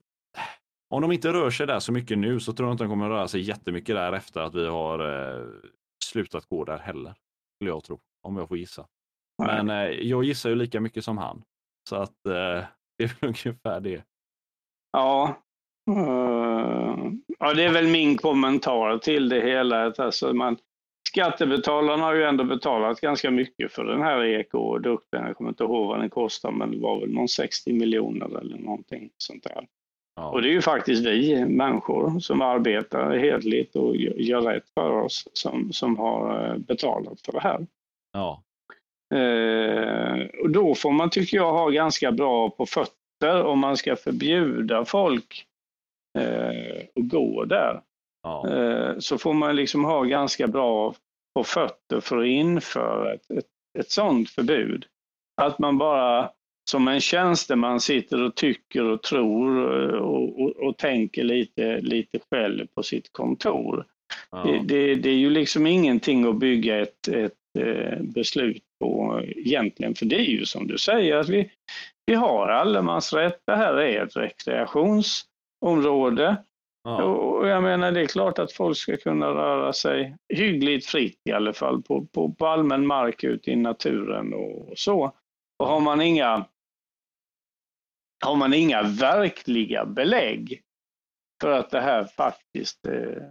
om 0.90 1.02
de 1.02 1.12
inte 1.12 1.32
rör 1.32 1.50
sig 1.50 1.66
där 1.66 1.78
så 1.78 1.92
mycket 1.92 2.18
nu 2.18 2.40
så 2.40 2.52
tror 2.52 2.68
jag 2.68 2.75
inte 2.75 2.84
de 2.84 2.90
kommer 2.90 3.08
röra 3.08 3.28
sig 3.28 3.40
jättemycket 3.40 3.96
där 3.96 4.12
efter 4.12 4.40
att 4.40 4.54
vi 4.54 4.66
har 4.66 4.99
eh, 4.99 5.46
slutat 6.04 6.46
gå 6.46 6.64
där 6.64 6.78
heller. 6.78 7.14
Skulle 7.56 7.70
jag 7.70 7.84
tro, 7.84 8.00
om 8.22 8.37
jag 8.37 8.49
får 8.49 8.58
gissa. 8.58 8.87
Men 9.42 9.70
eh, 9.70 9.76
jag 9.87 10.25
gissar 10.25 10.50
ju 10.50 10.56
lika 10.56 10.80
mycket 10.80 11.04
som 11.04 11.18
han. 11.18 11.42
Så 11.88 11.96
att 11.96 12.26
eh, 12.26 12.32
det 12.99 13.04
är 13.04 13.20
väl 13.20 13.28
ungefär 13.28 13.80
det. 13.80 14.04
Ja. 14.92 15.42
Uh, 15.91 17.12
ja, 17.39 17.55
det 17.55 17.65
är 17.65 17.73
väl 17.73 17.87
min 17.87 18.17
kommentar 18.17 18.99
till 18.99 19.29
det 19.29 19.41
hela. 19.41 19.87
Att 19.87 19.99
alltså 19.99 20.33
man, 20.33 20.57
skattebetalarna 21.09 22.05
har 22.05 22.15
ju 22.15 22.25
ändå 22.25 22.45
betalat 22.45 23.01
ganska 23.01 23.31
mycket 23.31 23.73
för 23.73 23.85
den 23.85 24.03
här 24.03 24.25
ekodukten. 24.25 25.27
Jag 25.27 25.37
kommer 25.37 25.51
inte 25.51 25.65
ihåg 25.65 25.87
vad 25.87 26.01
den 26.01 26.11
kostar, 26.11 26.51
men 26.51 26.71
det 26.71 26.79
var 26.79 27.01
väl 27.01 27.12
någon 27.15 27.29
60 27.29 27.73
miljoner 27.73 28.41
eller 28.41 28.59
någonting 28.59 29.11
sånt 29.19 29.43
där. 29.43 29.67
Ja. 30.17 30.31
Och 30.31 30.43
det 30.43 30.49
är 30.49 30.53
ju 30.53 30.62
faktiskt 30.62 31.07
vi 31.07 31.45
människor 31.45 32.21
som 32.21 32.43
arbetar 32.43 33.19
hedligt 33.19 33.77
och 33.77 33.97
gör 33.97 34.41
rätt 34.41 34.69
för 34.75 34.91
oss 34.91 35.29
som, 35.33 35.73
som 35.73 35.97
har 35.99 36.49
eh, 36.49 36.59
betalat 36.59 37.21
för 37.21 37.33
det 37.33 37.41
här. 37.41 37.67
Ja. 38.12 38.43
Eh, 39.15 40.27
och 40.43 40.51
då 40.51 40.75
får 40.75 40.93
man, 40.93 41.11
tycker 41.11 41.37
jag, 41.37 41.53
ha 41.53 41.69
ganska 41.69 42.12
bra 42.12 42.51
på 42.51 42.67
fötter 42.67 43.45
om 43.45 43.59
man 43.59 43.77
ska 43.77 43.97
förbjuda 43.97 44.85
folk 44.85 45.47
eh, 46.19 46.83
att 46.97 47.09
gå 47.09 47.45
där. 47.45 47.81
Ja. 48.23 48.49
Eh, 48.50 48.99
så 48.99 49.19
får 49.19 49.35
man 49.35 49.57
liksom 49.57 49.85
ha 49.85 50.02
ganska 50.02 50.47
bra 50.47 50.95
på 51.35 51.45
fötter 51.45 52.00
för 52.00 52.19
att 52.19 52.26
införa 52.26 53.14
ett, 53.14 53.31
ett, 53.31 53.47
ett 53.78 53.90
sådant 53.90 54.31
förbud. 54.31 54.87
Att 55.42 55.59
man 55.59 55.78
bara 55.78 56.31
som 56.71 56.88
en 56.88 57.00
tjänsteman 57.00 57.81
sitter 57.81 58.23
och 58.23 58.35
tycker 58.35 58.85
och 58.85 59.02
tror 59.02 59.59
och, 59.95 60.40
och, 60.40 60.57
och 60.57 60.76
tänker 60.76 61.25
lite, 61.25 61.81
lite 61.81 62.19
själv 62.31 62.66
på 62.75 62.83
sitt 62.83 63.12
kontor. 63.12 63.87
Ja. 64.31 64.45
Det, 64.45 64.59
det, 64.59 64.95
det, 64.95 65.11
är 65.11 65.14
ju 65.14 65.31
liksom 65.31 65.66
ingenting 65.66 66.25
att 66.25 66.37
bygga 66.37 66.81
ett, 66.81 67.09
ett 67.09 67.33
eh, 67.59 68.02
beslut 68.02 68.62
på 68.81 69.21
egentligen, 69.26 69.95
för 69.95 70.07
det 70.07 70.16
är 70.16 70.31
ju 70.31 70.45
som 70.45 70.66
du 70.66 70.78
säger 70.78 71.16
att 71.16 71.28
vi, 71.28 71.50
vi 72.07 72.14
har 72.14 72.49
allemansrätt, 72.49 73.40
det 73.47 73.57
här 73.57 73.75
är 73.75 74.04
ett 74.04 74.16
rekreationsområde. 75.62 76.45
Ja. 76.85 77.02
Och 77.04 77.49
jag 77.49 77.62
menar, 77.62 77.92
det 77.92 78.00
är 78.00 78.07
klart 78.07 78.38
att 78.38 78.52
folk 78.52 78.76
ska 78.76 78.97
kunna 78.97 79.26
röra 79.26 79.73
sig 79.73 80.16
hyggligt 80.35 80.87
fritt 80.87 81.21
i 81.25 81.33
alla 81.33 81.52
fall 81.52 81.83
på, 81.83 82.07
på, 82.07 82.33
på 82.33 82.47
allmän 82.47 82.87
mark 82.87 83.25
ute 83.25 83.50
i 83.50 83.57
naturen 83.57 84.35
och 84.35 84.78
så. 84.78 85.12
Och 85.59 85.66
har 85.66 85.81
man 85.81 86.00
inga 86.00 86.47
har 88.25 88.37
man 88.37 88.54
inga 88.54 88.83
verkliga 88.83 89.85
belägg 89.85 90.62
för 91.42 91.50
att 91.50 91.71
det 91.71 91.81
här 91.81 92.04
faktiskt 92.04 92.87
eh, 92.87 93.23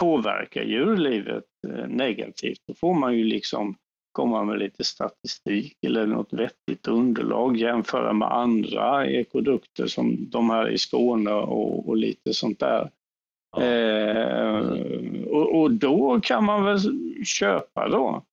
påverkar 0.00 0.62
djurlivet 0.62 1.44
eh, 1.68 1.86
negativt, 1.88 2.58
då 2.66 2.74
får 2.74 2.94
man 2.94 3.16
ju 3.16 3.24
liksom 3.24 3.76
komma 4.12 4.44
med 4.44 4.58
lite 4.58 4.84
statistik 4.84 5.76
eller 5.86 6.06
något 6.06 6.32
vettigt 6.32 6.88
underlag, 6.88 7.56
jämföra 7.56 8.12
med 8.12 8.32
andra 8.32 9.06
ekodukter 9.06 9.86
som 9.86 10.30
de 10.30 10.50
här 10.50 10.68
i 10.68 10.78
Skåne 10.78 11.32
och, 11.32 11.88
och 11.88 11.96
lite 11.96 12.34
sånt 12.34 12.60
där. 12.60 12.90
Ja. 13.56 13.62
Eh, 13.62 14.58
och, 15.26 15.60
och, 15.60 15.70
då 15.70 16.20
kan 16.20 16.44
man 16.44 16.64
väl 16.64 16.78
köpa 17.24 17.88
då 17.88 18.24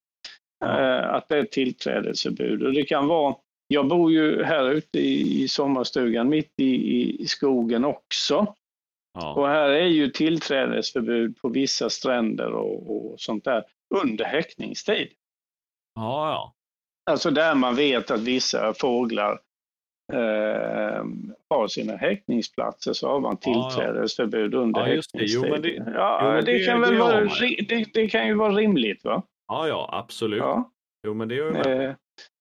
ja. 0.60 0.80
eh, 0.80 1.14
att 1.14 1.30
det 1.30 1.38
är 1.38 1.44
tillträdesförbud. 1.44 2.64
Och 2.64 2.74
det 2.74 2.84
kan 2.84 3.08
vara 3.08 3.36
jag 3.68 3.88
bor 3.88 4.12
ju 4.12 4.44
här 4.44 4.72
ute 4.72 5.00
i, 5.00 5.48
sommarstugan 5.48 6.30
mitt 6.30 6.54
i, 6.58 7.24
i 7.24 7.28
skogen 7.28 7.86
också. 7.86 8.56
Ja. 9.14 9.34
Och 9.34 9.48
här 9.48 9.70
är 9.70 9.88
ju 9.88 10.10
tillträdesförbud 10.10 11.38
på 11.38 11.50
vissa 11.50 11.90
stränder 11.90 12.52
och, 12.52 13.12
och 13.12 13.20
sånt 13.20 13.44
där 13.44 13.64
under 13.96 14.26
häckningstid. 14.26 15.08
Ja, 15.96 16.30
ja. 16.32 16.54
Alltså 17.12 17.32
där 17.32 17.56
man 17.56 17.76
vet 17.76 18.12
att 18.12 18.22
vissa 18.22 18.74
fåglar 18.74 19.40
eh, 20.14 21.04
har 21.50 21.68
sina 21.68 21.96
häckningsplatser 21.96 22.94
så 22.94 23.10
har 23.10 23.20
man 23.20 23.38
tillträdesförbud 23.38 24.54
ja, 24.54 24.58
ja. 24.58 24.64
under 24.64 24.80
ja, 24.80 24.86
häckningstid. 24.86 25.42
Det. 25.42 25.48
Jo, 25.48 25.54
men 25.54 25.62
det, 25.62 25.92
ja, 25.96 26.36
jo, 26.36 26.42
det, 26.42 26.52
det, 26.52 26.66
kan 26.66 26.82
väl 26.82 26.98
vara, 26.98 27.22
det, 27.70 27.94
det, 27.94 28.08
kan 28.08 28.28
ju 28.28 28.34
vara 28.34 28.54
rimligt 28.54 29.04
va? 29.04 29.24
Ja, 29.48 29.68
ja, 29.68 29.90
absolut. 29.92 30.40
Ja. 30.40 30.72
Jo, 31.08 31.14
men 31.14 31.28
det 31.28 31.36
gör 31.36 31.54
jag 31.56 31.84
eh, 31.84 31.96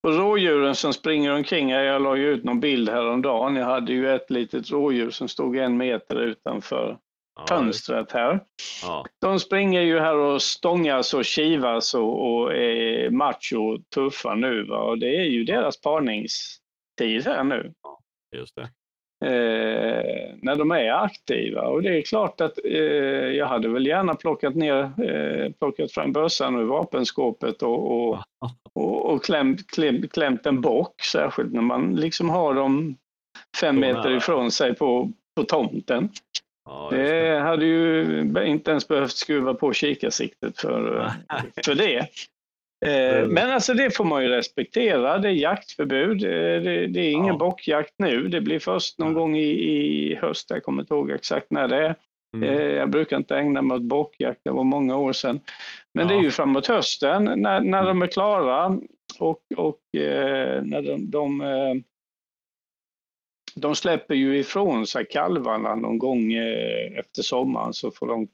och 0.07 0.15
rådjuren 0.15 0.75
som 0.75 0.93
springer 0.93 1.33
omkring 1.33 1.73
här, 1.73 1.83
jag 1.83 2.03
la 2.03 2.17
ju 2.17 2.29
ut 2.29 2.45
någon 2.45 2.61
bild 2.61 2.89
häromdagen. 2.89 3.57
Jag 3.57 3.67
hade 3.67 3.93
ju 3.93 4.11
ett 4.15 4.31
litet 4.31 4.71
rådjur 4.71 5.11
som 5.11 5.29
stod 5.29 5.57
en 5.57 5.77
meter 5.77 6.21
utanför 6.21 6.99
fönstret 7.49 8.13
här. 8.13 8.41
Ja. 8.83 9.05
De 9.21 9.41
springer 9.41 9.81
ju 9.81 9.99
här 9.99 10.17
och 10.17 10.43
stångas 10.43 11.15
och 11.15 11.25
kivas 11.25 11.95
och, 11.95 12.35
och 12.35 12.55
är 12.55 13.11
macho 13.11 13.79
tuffa 13.95 14.35
nu. 14.35 14.65
Va? 14.65 14.79
Och 14.79 14.99
det 14.99 15.17
är 15.17 15.25
ju 15.25 15.45
deras 15.45 15.81
parningstid 15.81 17.27
här 17.27 17.45
nu. 17.45 17.73
Ja, 17.83 17.99
just 18.37 18.57
det 18.57 18.69
eh, 19.25 20.35
när 20.43 20.57
de 20.57 20.71
är 20.71 20.91
aktiva. 20.91 21.63
Och 21.63 21.83
det 21.83 21.99
är 21.99 22.03
klart 22.03 22.41
att 22.41 22.59
eh, 22.65 22.73
jag 23.33 23.47
hade 23.47 23.69
väl 23.69 23.87
gärna 23.87 24.15
plockat 24.15 24.55
ner, 24.55 24.93
eh, 25.05 25.53
plockat 25.53 25.93
fram 25.93 26.13
bössan 26.13 26.57
ur 26.57 26.65
vapenskåpet 26.65 27.63
och, 27.63 27.93
och, 27.93 28.19
och, 28.75 29.07
och 29.07 29.25
klämt, 29.25 29.71
klämt, 29.71 30.13
klämt 30.13 30.47
en 30.47 30.61
bock, 30.61 31.03
särskilt 31.03 31.53
när 31.53 31.63
man 31.63 31.97
liksom 31.97 32.31
har 32.31 32.55
dem 32.55 32.97
fem 33.61 33.81
meter 33.81 34.17
ifrån 34.17 34.51
sig 34.51 34.75
på, 34.75 35.13
på 35.37 35.45
tomten. 35.45 36.09
Ja, 36.65 36.89
det. 36.93 37.03
det 37.03 37.41
hade 37.41 37.67
ju 37.67 38.21
inte 38.47 38.71
ens 38.71 38.89
behövt 38.89 39.17
skruva 39.17 39.55
på 39.55 39.73
kikarsiktet 39.73 40.61
för, 40.61 41.11
för 41.65 41.75
det. 41.75 42.09
Eh, 42.87 43.27
men 43.29 43.51
alltså 43.51 43.75
det 43.75 43.97
får 43.97 44.05
man 44.05 44.23
ju 44.23 44.29
respektera. 44.29 45.19
Det 45.19 45.29
är 45.29 45.33
jaktförbud. 45.33 46.25
Eh, 46.25 46.63
det, 46.63 46.87
det 46.87 47.01
är 47.01 47.11
ingen 47.11 47.27
ja. 47.27 47.37
bockjakt 47.37 47.95
nu. 47.99 48.29
Det 48.29 48.41
blir 48.41 48.59
först 48.59 48.99
någon 48.99 49.15
gång 49.15 49.37
i, 49.37 49.51
i 49.51 50.15
höst. 50.15 50.51
Jag 50.51 50.63
kommer 50.63 50.83
inte 50.83 50.95
ihåg 50.95 51.11
exakt 51.11 51.51
när 51.51 51.69
det 51.69 51.77
är. 51.77 51.95
Mm. 52.37 52.49
Eh, 52.49 52.67
jag 52.67 52.91
brukar 52.91 53.17
inte 53.17 53.37
ägna 53.37 53.63
mig 53.63 53.75
åt 53.75 53.83
bockjakt. 53.83 54.41
Det 54.45 54.51
var 54.51 54.65
många 54.65 54.97
år 54.97 55.13
sedan. 55.13 55.41
Men 55.95 56.09
ja. 56.09 56.15
det 56.15 56.21
är 56.21 56.23
ju 56.23 56.31
framåt 56.31 56.67
hösten 56.67 57.25
när, 57.25 57.61
när 57.61 57.83
mm. 57.83 57.85
de 57.85 58.03
är 58.03 58.07
klara 58.07 58.79
och, 59.19 59.41
och 59.57 59.81
när 59.93 60.83
de, 60.83 61.11
de, 61.11 61.43
de 63.57 63.77
släpper 63.77 64.15
ju 64.15 64.39
ifrån 64.39 64.87
sig 64.87 65.07
kalvarna 65.07 65.75
någon 65.75 65.99
gång 65.99 66.33
efter 66.99 67.23
sommaren 67.23 67.73
så 67.73 67.91
får 67.91 68.07
de 68.07 68.29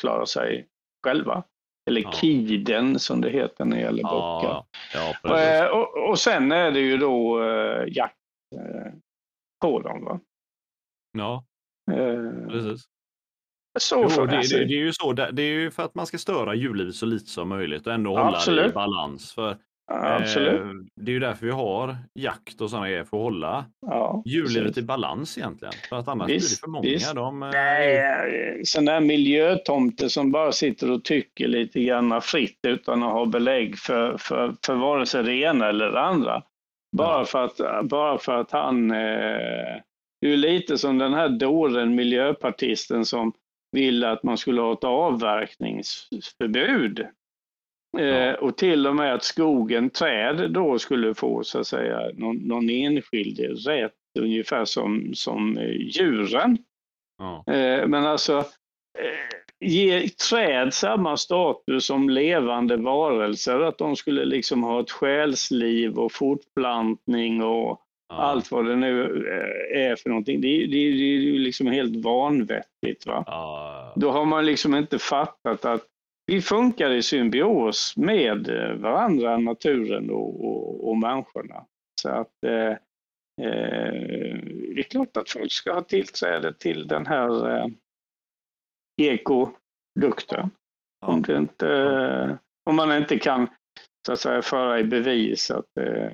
klara 0.00 0.26
sig 0.26 0.66
själva. 1.04 1.44
Eller 1.86 2.02
ja. 2.02 2.12
kiden 2.12 2.98
som 2.98 3.20
det 3.20 3.30
heter 3.30 3.64
när 3.64 3.76
det 3.76 3.82
gäller 3.82 4.02
bockar. 4.02 4.64
Ja, 4.94 5.14
ja, 5.22 5.40
eh, 5.40 5.66
och, 5.66 6.10
och, 6.10 6.18
sen 6.18 6.52
är 6.52 6.70
det 6.70 6.80
ju 6.80 6.96
då 6.96 7.42
uh, 7.42 7.84
jakt 7.88 8.16
på 9.60 9.80
dem. 9.80 10.04
Va? 10.04 10.20
Ja, 11.18 11.44
uh, 11.92 12.48
precis. 12.48 12.88
Så 13.78 14.08
jo, 14.16 14.26
det, 14.26 14.32
det, 14.32 14.64
det, 14.64 14.74
är 14.74 14.84
ju 14.84 14.92
så, 14.92 15.12
det 15.12 15.42
är 15.42 15.52
ju 15.52 15.70
för 15.70 15.82
att 15.82 15.94
man 15.94 16.06
ska 16.06 16.18
störa 16.18 16.54
djurlivet 16.54 16.94
så 16.94 17.06
lite 17.06 17.26
som 17.26 17.48
möjligt 17.48 17.86
och 17.86 17.92
ändå 17.92 18.18
hålla 18.18 18.44
det 18.46 18.66
i 18.66 18.72
balans. 18.72 19.32
För 19.32 19.58
Absolut. 19.92 20.60
Eh, 20.60 20.66
det 20.96 21.10
är 21.10 21.12
ju 21.12 21.20
därför 21.20 21.46
vi 21.46 21.52
har 21.52 21.96
jakt 22.14 22.60
och 22.60 22.70
sådana 22.70 22.88
grejer, 22.88 23.04
för 23.04 23.16
att 23.16 23.22
hålla 23.22 23.64
ja, 23.86 24.22
djurlivet 24.26 24.78
i 24.78 24.82
balans 24.82 25.38
egentligen. 25.38 25.74
För 25.88 25.96
att 25.96 26.08
annars 26.08 26.30
visst, 26.30 26.48
blir 26.48 26.56
det 26.56 26.60
för 26.60 26.70
många. 26.70 26.82
Visst. 26.82 27.14
De, 27.14 27.42
eh... 27.42 27.50
Nej, 27.52 28.62
sån 28.64 28.84
där 28.84 29.00
miljötomte 29.00 30.10
som 30.10 30.32
bara 30.32 30.52
sitter 30.52 30.90
och 30.90 31.04
tycker 31.04 31.48
lite 31.48 31.80
grann 31.80 32.20
fritt 32.22 32.58
utan 32.66 33.02
att 33.02 33.12
ha 33.12 33.26
belägg 33.26 33.78
för, 33.78 34.16
för, 34.18 34.54
för 34.66 34.74
vare 34.74 35.06
sig 35.06 35.22
det 35.22 35.34
ena 35.34 35.68
eller 35.68 35.90
det 35.90 36.00
andra. 36.00 36.42
Bara, 36.96 37.18
ja. 37.18 37.24
för, 37.24 37.44
att, 37.44 37.60
bara 37.88 38.18
för 38.18 38.40
att 38.40 38.50
han... 38.50 38.90
Eh, 38.90 39.76
det 40.20 40.32
är 40.32 40.36
lite 40.36 40.78
som 40.78 40.98
den 40.98 41.14
här 41.14 41.28
dåren, 41.28 41.94
miljöpartisten 41.94 43.04
som 43.04 43.32
ville 43.72 44.10
att 44.10 44.22
man 44.22 44.38
skulle 44.38 44.60
ha 44.60 44.72
ett 44.72 44.84
avverkningsförbud 44.84 47.06
Eh, 47.98 48.32
och 48.32 48.56
till 48.56 48.86
och 48.86 48.96
med 48.96 49.14
att 49.14 49.24
skogen, 49.24 49.90
träd 49.90 50.50
då 50.50 50.78
skulle 50.78 51.14
få 51.14 51.44
så 51.44 51.60
att 51.60 51.66
säga 51.66 52.00
någon, 52.14 52.36
någon 52.36 52.70
enskild 52.70 53.66
rätt 53.66 53.92
ungefär 54.18 54.64
som, 54.64 55.10
som 55.14 55.58
eh, 55.58 55.70
djuren. 55.70 56.58
Ja. 57.18 57.52
Eh, 57.54 57.86
men 57.86 58.06
alltså 58.06 58.44
ge 59.60 60.08
träd 60.08 60.74
samma 60.74 61.16
status 61.16 61.86
som 61.86 62.10
levande 62.10 62.76
varelser, 62.76 63.60
att 63.60 63.78
de 63.78 63.96
skulle 63.96 64.24
liksom 64.24 64.62
ha 64.62 64.80
ett 64.80 64.90
själsliv 64.90 65.98
och 65.98 66.12
fortplantning 66.12 67.42
och 67.42 67.80
ja. 68.08 68.14
allt 68.14 68.50
vad 68.50 68.66
det 68.66 68.76
nu 68.76 69.02
är 69.74 69.96
för 69.96 70.08
någonting. 70.08 70.40
Det, 70.40 70.48
det, 70.48 70.66
det 70.66 70.76
är 70.76 71.18
ju 71.18 71.38
liksom 71.38 71.66
helt 71.66 72.04
vanvettigt. 72.04 73.06
Va? 73.06 73.24
Ja. 73.26 73.92
Då 73.96 74.10
har 74.10 74.24
man 74.24 74.46
liksom 74.46 74.74
inte 74.74 74.98
fattat 74.98 75.64
att 75.64 75.86
vi 76.26 76.42
funkar 76.42 76.90
i 76.90 77.02
symbios 77.02 77.96
med 77.96 78.46
varandra, 78.80 79.38
naturen 79.38 80.10
och, 80.10 80.44
och, 80.44 80.88
och 80.88 80.96
människorna. 80.96 81.66
Så 82.00 82.08
att 82.08 82.44
eh, 82.46 82.70
eh, 83.46 84.34
det 84.74 84.80
är 84.80 84.82
klart 84.82 85.16
att 85.16 85.30
folk 85.30 85.52
ska 85.52 85.72
ha 85.72 85.82
tillträde 85.82 86.54
till 86.54 86.88
den 86.88 87.06
här 87.06 87.56
eh, 87.56 87.66
ekodukten. 88.96 90.50
Ja. 91.00 91.08
Om, 91.08 91.22
det 91.22 91.36
inte, 91.36 92.38
om 92.64 92.76
man 92.76 92.96
inte 92.96 93.18
kan 93.18 93.48
så 94.06 94.12
att 94.12 94.20
säga, 94.20 94.42
föra 94.42 94.80
i 94.80 94.84
bevis 94.84 95.50
att, 95.50 95.76
eh, 95.80 96.12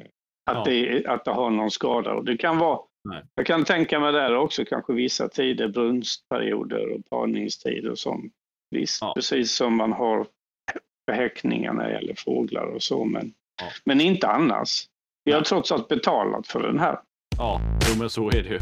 att, 0.50 0.56
ja. 0.56 0.64
det, 0.64 1.06
att 1.06 1.24
det 1.24 1.30
har 1.30 1.50
någon 1.50 1.70
skada. 1.70 2.14
Och 2.14 2.24
det 2.24 2.36
kan 2.36 2.58
vara, 2.58 2.80
Nej. 3.08 3.22
jag 3.34 3.46
kan 3.46 3.64
tänka 3.64 4.00
mig 4.00 4.12
där 4.12 4.36
också 4.36 4.64
kanske 4.64 4.92
vissa 4.92 5.28
tider, 5.28 5.68
brunstperioder 5.68 6.92
och 6.92 7.10
parningstider 7.10 7.90
och 7.90 7.98
sånt. 7.98 8.32
Visst, 8.70 8.98
ja. 9.00 9.12
precis 9.14 9.52
som 9.52 9.76
man 9.76 9.92
har 9.92 10.26
för 11.06 11.12
häckningar 11.12 11.72
när 11.72 11.88
det 11.88 11.92
gäller 11.92 12.14
fåglar 12.14 12.74
och 12.74 12.82
så, 12.82 13.04
men, 13.04 13.32
ja. 13.60 13.68
men 13.84 14.00
inte 14.00 14.28
annars. 14.28 14.86
Vi 15.24 15.32
har 15.32 15.42
trots 15.42 15.72
allt 15.72 15.88
betalat 15.88 16.46
för 16.46 16.62
den 16.62 16.78
här. 16.78 16.98
Ja, 17.36 17.60
men 17.98 18.10
så 18.10 18.28
är 18.28 18.42
det 18.42 18.48
ju. 18.48 18.60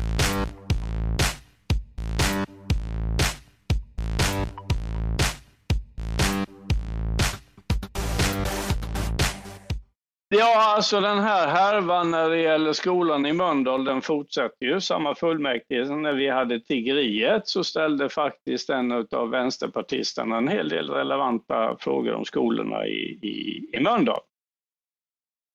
Ja, 10.39 10.75
alltså 10.77 11.01
den 11.01 11.19
här 11.19 11.49
härvan 11.49 12.11
när 12.11 12.31
det 12.31 12.39
gäller 12.39 12.73
skolan 12.73 13.27
i 13.27 13.33
Mölndal, 13.33 13.85
den 13.85 14.03
fortsätter 14.03 14.67
ju. 14.67 14.81
Samma 14.81 15.15
fullmäktige 15.15 15.87
som 15.87 16.03
när 16.03 16.13
vi 16.13 16.29
hade 16.29 16.61
tiggeriet 16.61 17.49
så 17.49 17.65
ställde 17.65 18.09
faktiskt 18.09 18.71
en 18.71 18.93
av 18.93 19.31
vänsterpartisterna 19.31 20.37
en 20.37 20.49
hel 20.49 20.69
del 20.69 20.91
relevanta 20.91 21.77
frågor 21.81 22.15
om 22.15 22.25
skolorna 22.25 22.87
i, 22.87 23.19
i, 23.23 23.69
i 23.73 23.81
Mölndal. 23.81 24.21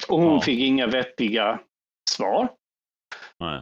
Och 0.07 0.19
hon 0.19 0.33
ja. 0.33 0.41
fick 0.41 0.59
inga 0.59 0.87
vettiga 0.87 1.59
svar. 2.09 2.49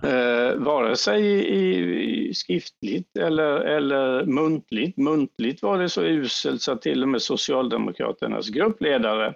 Eh, 0.03 0.55
vare 0.55 0.95
sig 0.95 1.23
i, 1.25 2.29
i, 2.29 2.33
skriftligt 2.33 3.17
eller, 3.17 3.59
eller 3.59 4.25
muntligt. 4.25 4.97
Muntligt 4.97 5.63
var 5.63 5.79
det 5.79 5.89
så 5.89 6.03
uselt 6.03 6.61
så 6.61 6.71
att 6.71 6.81
till 6.81 7.03
och 7.03 7.09
med 7.09 7.21
Socialdemokraternas 7.21 8.49
gruppledare 8.49 9.35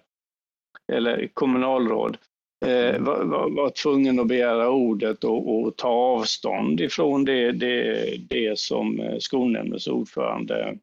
eller 0.93 1.29
kommunalråd 1.33 2.17
eh, 2.65 2.89
mm. 2.89 3.03
var, 3.03 3.23
var, 3.23 3.49
var, 3.49 3.69
tvungen 3.69 4.19
att 4.19 4.27
begära 4.27 4.69
ordet 4.69 5.23
och, 5.23 5.55
och 5.55 5.75
ta 5.77 5.89
avstånd 5.89 6.81
ifrån 6.81 7.25
det, 7.25 7.51
det, 7.51 8.15
det 8.29 8.59
som 8.59 8.99
eh, 8.99 9.17
skolnämndens 9.19 9.87
ordförande 9.87 10.77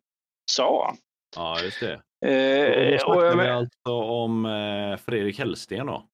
sa. 0.51 0.95
Ja, 1.37 1.61
just 1.63 1.81
det. 1.81 2.01
Eh, 2.23 3.05
och 3.05 3.15
då 3.15 3.21
snackar 3.21 3.37
vi 3.37 3.49
alltså 3.49 3.93
om 3.93 4.47
eh, 4.47 4.97
Fredrik 4.97 5.39
Hellsten 5.39 5.87
då? 5.87 6.09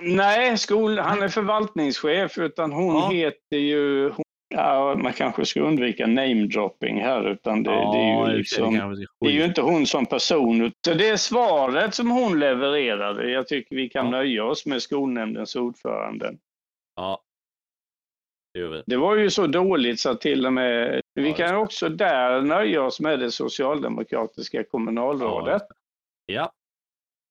Nej, 0.00 0.58
skol, 0.58 0.98
han 0.98 1.22
är 1.22 1.28
förvaltningschef 1.28 2.38
utan 2.38 2.72
hon 2.72 2.94
ja. 2.94 3.08
heter 3.10 3.56
ju, 3.56 4.12
ja, 4.50 4.94
man 4.96 5.12
kanske 5.12 5.44
ska 5.44 5.60
undvika 5.60 6.06
namedropping 6.06 7.00
här 7.00 7.30
utan 7.30 7.62
det, 7.62 7.70
ja, 7.70 7.92
det 7.92 7.98
är 7.98 8.30
ju 8.30 8.38
liksom, 8.38 8.74
det 9.20 9.26
är 9.26 9.32
ju 9.32 9.44
inte 9.44 9.62
hon 9.62 9.86
som 9.86 10.06
person. 10.06 10.72
Så 10.84 10.94
det 10.94 11.08
är 11.08 11.16
svaret 11.16 11.94
som 11.94 12.10
hon 12.10 12.40
levererade. 12.40 13.30
Jag 13.30 13.48
tycker 13.48 13.76
vi 13.76 13.88
kan 13.88 14.04
ja. 14.04 14.10
nöja 14.10 14.44
oss 14.44 14.66
med 14.66 14.82
skolnämndens 14.82 15.56
ordförande. 15.56 16.34
Ja. 16.96 17.22
Det, 18.54 18.82
det 18.86 18.96
var 18.96 19.16
ju 19.16 19.30
så 19.30 19.46
dåligt 19.46 20.00
så 20.00 20.10
att 20.10 20.20
till 20.20 20.46
och 20.46 20.52
med, 20.52 21.00
vi 21.14 21.32
kan 21.32 21.56
också 21.56 21.88
där 21.88 22.42
nöja 22.42 22.82
oss 22.82 23.00
med 23.00 23.18
det 23.18 23.30
socialdemokratiska 23.30 24.64
kommunalrådet. 24.64 25.62
Ja. 26.26 26.52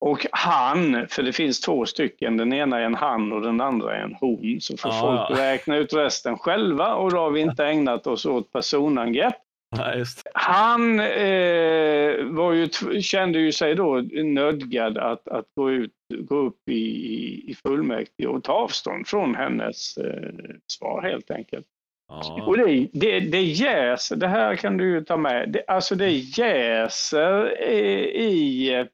Och 0.02 0.26
han, 0.32 1.08
för 1.10 1.24
det 1.24 1.34
finns 1.34 1.62
två 1.62 1.86
stycken, 1.86 2.38
den 2.38 2.54
ena 2.54 2.80
är 2.80 2.84
en 2.84 2.96
han 2.96 3.32
och 3.32 3.42
den 3.42 3.62
andra 3.62 3.96
är 3.96 4.02
en 4.02 4.16
hon, 4.20 4.58
så 4.62 4.78
får 4.78 4.92
ja, 4.92 5.28
folk 5.28 5.40
räkna 5.40 5.78
ut 5.78 5.94
resten 5.94 6.38
själva 6.38 6.96
och 6.96 7.12
då 7.12 7.18
har 7.18 7.32
vi 7.32 7.42
inte 7.42 7.66
ägnat 7.66 8.08
oss 8.08 8.26
åt 8.26 8.52
personangrepp. 8.52 9.36
Ja, 9.78 10.06
han 10.34 11.00
eh, 11.00 12.24
var 12.24 12.54
ju, 12.54 12.70
kände 13.02 13.40
ju 13.40 13.52
sig 13.52 13.76
då 13.76 14.04
nödgad 14.24 14.98
att, 14.98 15.28
att 15.28 15.46
gå, 15.56 15.72
ut, 15.72 15.92
gå 16.20 16.36
upp 16.36 16.70
i, 16.70 17.52
i 17.52 17.56
fullmäktige 17.56 18.28
och 18.28 18.44
ta 18.44 18.54
avstånd 18.54 19.08
från 19.08 19.36
hennes 19.36 19.98
eh, 19.98 20.32
svar 20.68 21.02
helt 21.02 21.32
enkelt. 21.32 21.66
Ja. 22.08 22.44
Och 22.48 22.58
det, 22.58 22.88
det, 22.94 23.20
det 23.20 23.42
jäser, 23.42 24.16
det 24.16 24.28
här 24.28 24.56
kan 24.56 24.78
du 24.78 24.90
ju 24.90 25.04
ta 25.04 25.18
med, 25.18 25.50
det, 25.50 25.64
alltså 25.68 25.96
det 25.96 26.12
jäser 26.12 27.62
i, 27.62 27.84
i 28.24 28.86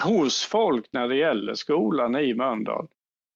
hos 0.00 0.44
folk 0.44 0.86
när 0.90 1.08
det 1.08 1.16
gäller 1.16 1.54
skolan 1.54 2.16
i 2.16 2.34
Mölndal. 2.34 2.86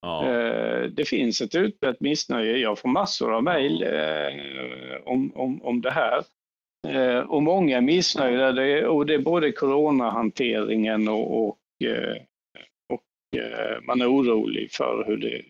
Ja. 0.03 0.29
Eh, 0.29 0.83
det 0.83 1.05
finns 1.05 1.41
ett 1.41 1.55
utbrett 1.55 2.01
missnöje. 2.01 2.57
Jag 2.57 2.79
får 2.79 2.89
massor 2.89 3.35
av 3.35 3.43
mejl 3.43 3.83
eh, 3.83 5.03
om, 5.05 5.33
om, 5.35 5.63
om 5.63 5.81
det 5.81 5.91
här. 5.91 6.23
Eh, 6.89 7.19
och 7.19 7.43
många 7.43 7.77
är 7.77 7.81
missnöjda. 7.81 8.49
Och 8.89 9.07
det 9.07 9.15
är 9.15 9.19
både 9.19 9.53
coronahanteringen 9.53 11.09
och, 11.09 11.47
och, 11.47 11.57
och 12.93 13.03
man 13.83 14.01
är 14.01 14.13
orolig 14.13 14.73
för 14.73 15.05
hur, 15.07 15.17
det, 15.17 15.43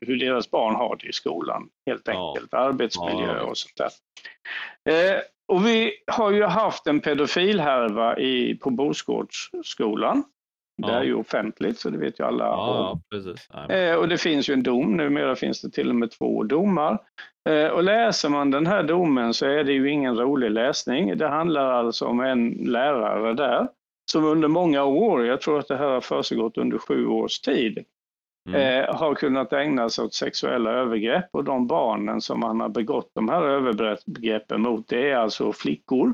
hur 0.00 0.16
deras 0.16 0.50
barn 0.50 0.74
har 0.74 0.96
det 0.96 1.08
i 1.08 1.12
skolan. 1.12 1.68
Helt 1.86 2.08
enkelt. 2.08 2.48
Ja. 2.50 2.58
Arbetsmiljö 2.58 3.40
och 3.40 3.58
sånt 3.58 3.76
där. 3.76 5.20
Och 5.48 5.66
vi 5.66 5.92
har 6.06 6.30
ju 6.30 6.44
haft 6.44 6.86
en 6.86 7.00
pedofilhärva 7.00 8.18
i, 8.18 8.54
på 8.54 8.70
Bosgårdsskolan. 8.70 10.24
Det 10.76 10.92
är 10.92 11.02
ju 11.02 11.14
offentligt, 11.14 11.78
så 11.78 11.90
det 11.90 11.98
vet 11.98 12.20
ju 12.20 12.24
alla 12.24 12.44
ja, 12.44 13.00
precis. 13.10 13.50
Eh, 13.70 13.94
och 13.94 14.08
det 14.08 14.18
finns 14.18 14.50
ju 14.50 14.54
en 14.54 14.62
dom, 14.62 14.96
numera 14.96 15.36
finns 15.36 15.62
det 15.62 15.70
till 15.70 15.88
och 15.88 15.96
med 15.96 16.10
två 16.10 16.42
domar. 16.42 16.98
Eh, 17.48 17.66
och 17.66 17.82
läser 17.82 18.28
man 18.28 18.50
den 18.50 18.66
här 18.66 18.82
domen 18.82 19.34
så 19.34 19.46
är 19.46 19.64
det 19.64 19.72
ju 19.72 19.90
ingen 19.90 20.16
rolig 20.16 20.50
läsning. 20.50 21.18
Det 21.18 21.28
handlar 21.28 21.72
alltså 21.72 22.04
om 22.04 22.20
en 22.20 22.50
lärare 22.50 23.34
där 23.34 23.68
som 24.10 24.24
under 24.24 24.48
många 24.48 24.84
år, 24.84 25.26
jag 25.26 25.40
tror 25.40 25.58
att 25.58 25.68
det 25.68 25.76
här 25.76 25.88
har 25.88 26.00
försiggått 26.00 26.58
under 26.58 26.78
sju 26.78 27.06
års 27.06 27.40
tid, 27.40 27.84
mm. 28.48 28.60
eh, 28.60 28.94
har 28.94 29.14
kunnat 29.14 29.52
ägna 29.52 29.88
sig 29.90 30.04
åt 30.04 30.14
sexuella 30.14 30.70
övergrepp 30.70 31.28
och 31.32 31.44
de 31.44 31.66
barnen 31.66 32.20
som 32.20 32.42
han 32.42 32.60
har 32.60 32.68
begått 32.68 33.10
de 33.14 33.28
här 33.28 33.42
övergreppen 33.42 34.60
mot, 34.60 34.88
det 34.88 35.10
är 35.10 35.16
alltså 35.16 35.52
flickor 35.52 36.12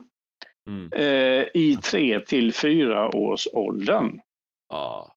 mm. 0.68 0.92
eh, 0.92 1.46
i 1.54 1.78
tre 1.82 2.20
till 2.20 2.54
fyra 2.54 3.16
års 3.16 3.48
åldern. 3.52 4.20
Ja. 4.72 5.14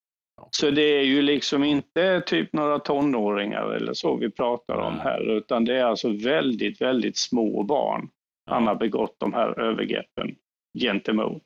Så 0.51 0.69
det 0.69 0.81
är 0.81 1.03
ju 1.03 1.21
liksom 1.21 1.63
inte 1.63 2.21
typ 2.21 2.53
några 2.53 2.79
tonåringar 2.79 3.73
eller 3.73 3.93
så 3.93 4.15
vi 4.15 4.31
pratar 4.31 4.75
om 4.75 4.99
här, 4.99 5.31
utan 5.37 5.65
det 5.65 5.75
är 5.75 5.83
alltså 5.83 6.09
väldigt, 6.09 6.81
väldigt 6.81 7.17
små 7.17 7.63
barn 7.63 8.09
han 8.45 8.67
har 8.67 8.75
begått 8.75 9.15
de 9.17 9.33
här 9.33 9.59
övergreppen 9.59 10.35
gentemot. 10.79 11.43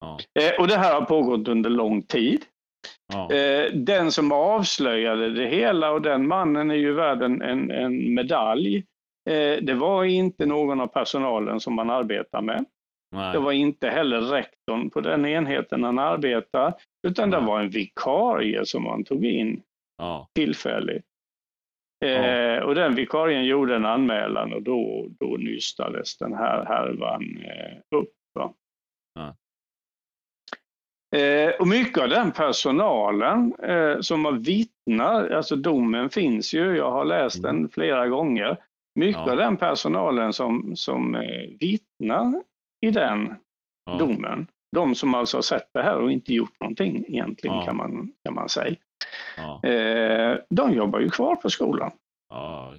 Ja. 0.00 0.18
Eh, 0.40 0.60
och 0.60 0.68
det 0.68 0.76
här 0.76 0.94
har 0.94 1.06
pågått 1.06 1.48
under 1.48 1.70
lång 1.70 2.02
tid. 2.02 2.44
Ja. 3.12 3.32
Eh, 3.32 3.72
den 3.72 4.12
som 4.12 4.32
avslöjade 4.32 5.30
det 5.30 5.46
hela 5.46 5.90
och 5.90 6.02
den 6.02 6.28
mannen 6.28 6.70
är 6.70 6.74
ju 6.74 6.92
värd 6.92 7.22
en, 7.22 7.42
en, 7.42 7.70
en 7.70 8.14
medalj. 8.14 8.76
Eh, 9.30 9.56
det 9.62 9.74
var 9.74 10.04
inte 10.04 10.46
någon 10.46 10.80
av 10.80 10.86
personalen 10.86 11.60
som 11.60 11.74
man 11.74 11.90
arbetar 11.90 12.42
med. 12.42 12.64
Nej. 13.12 13.32
Det 13.32 13.38
var 13.38 13.52
inte 13.52 13.88
heller 13.88 14.20
rektorn 14.20 14.90
på 14.90 15.00
den 15.00 15.26
enheten 15.26 15.84
han 15.84 15.98
arbetade, 15.98 16.74
utan 17.08 17.30
Nej. 17.30 17.40
det 17.40 17.46
var 17.46 17.60
en 17.60 17.70
vikarie 17.70 18.66
som 18.66 18.82
man 18.82 19.04
tog 19.04 19.24
in 19.24 19.62
ja. 19.98 20.28
tillfälligt. 20.34 21.04
Ja. 21.98 22.08
Eh, 22.08 22.62
och 22.62 22.74
den 22.74 22.94
vikarien 22.94 23.44
gjorde 23.44 23.76
en 23.76 23.86
anmälan 23.86 24.52
och 24.52 24.62
då, 24.62 25.06
då 25.20 25.36
nystades 25.36 26.16
den 26.18 26.34
här 26.34 26.64
härvan 26.64 27.22
eh, 27.44 27.98
upp. 27.98 28.12
Ja. 28.34 28.54
Eh, 31.16 31.50
och 31.60 31.68
mycket 31.68 32.02
av 32.02 32.08
den 32.08 32.32
personalen 32.32 33.54
eh, 33.62 34.00
som 34.00 34.24
har 34.24 34.32
vittnat, 34.32 35.30
alltså 35.30 35.56
domen 35.56 36.10
finns 36.10 36.54
ju, 36.54 36.76
jag 36.76 36.90
har 36.90 37.04
läst 37.04 37.44
mm. 37.44 37.56
den 37.56 37.68
flera 37.68 38.08
gånger. 38.08 38.56
Mycket 38.94 39.28
av 39.28 39.36
den 39.36 39.56
personalen 39.56 40.32
som, 40.32 40.76
som 40.76 41.14
eh, 41.14 41.48
vittnar 41.60 42.42
i 42.80 42.90
den 42.90 43.34
ja. 43.84 43.94
domen. 43.98 44.46
De 44.76 44.94
som 44.94 45.14
alltså 45.14 45.36
har 45.36 45.42
sett 45.42 45.68
det 45.74 45.82
här 45.82 45.96
och 45.96 46.12
inte 46.12 46.34
gjort 46.34 46.60
någonting 46.60 47.04
egentligen 47.08 47.56
ja. 47.56 47.64
kan, 47.64 47.76
man, 47.76 48.12
kan 48.24 48.34
man 48.34 48.48
säga. 48.48 48.76
Ja. 49.36 49.68
Eh, 49.68 50.38
de 50.50 50.72
jobbar 50.72 51.00
ju 51.00 51.10
kvar 51.10 51.36
på 51.36 51.50
skolan. 51.50 51.92
Ja. 52.28 52.74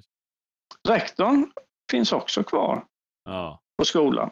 Rektorn 0.89 1.51
finns 1.91 2.13
också 2.13 2.43
kvar 2.43 2.83
på 3.77 3.85
skolan. 3.85 4.29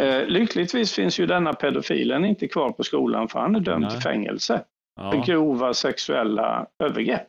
Eh, 0.00 0.26
lyckligtvis 0.26 0.94
finns 0.94 1.20
ju 1.20 1.26
denna 1.26 1.52
pedofilen 1.52 2.24
inte 2.24 2.48
kvar 2.48 2.70
på 2.70 2.82
skolan 2.82 3.28
för 3.28 3.38
han 3.38 3.56
är 3.56 3.60
dömd 3.60 3.82
Nej. 3.82 3.90
till 3.90 4.00
fängelse 4.00 4.64
för 5.00 5.26
grova 5.26 5.74
sexuella 5.74 6.66
övergrepp. 6.78 7.26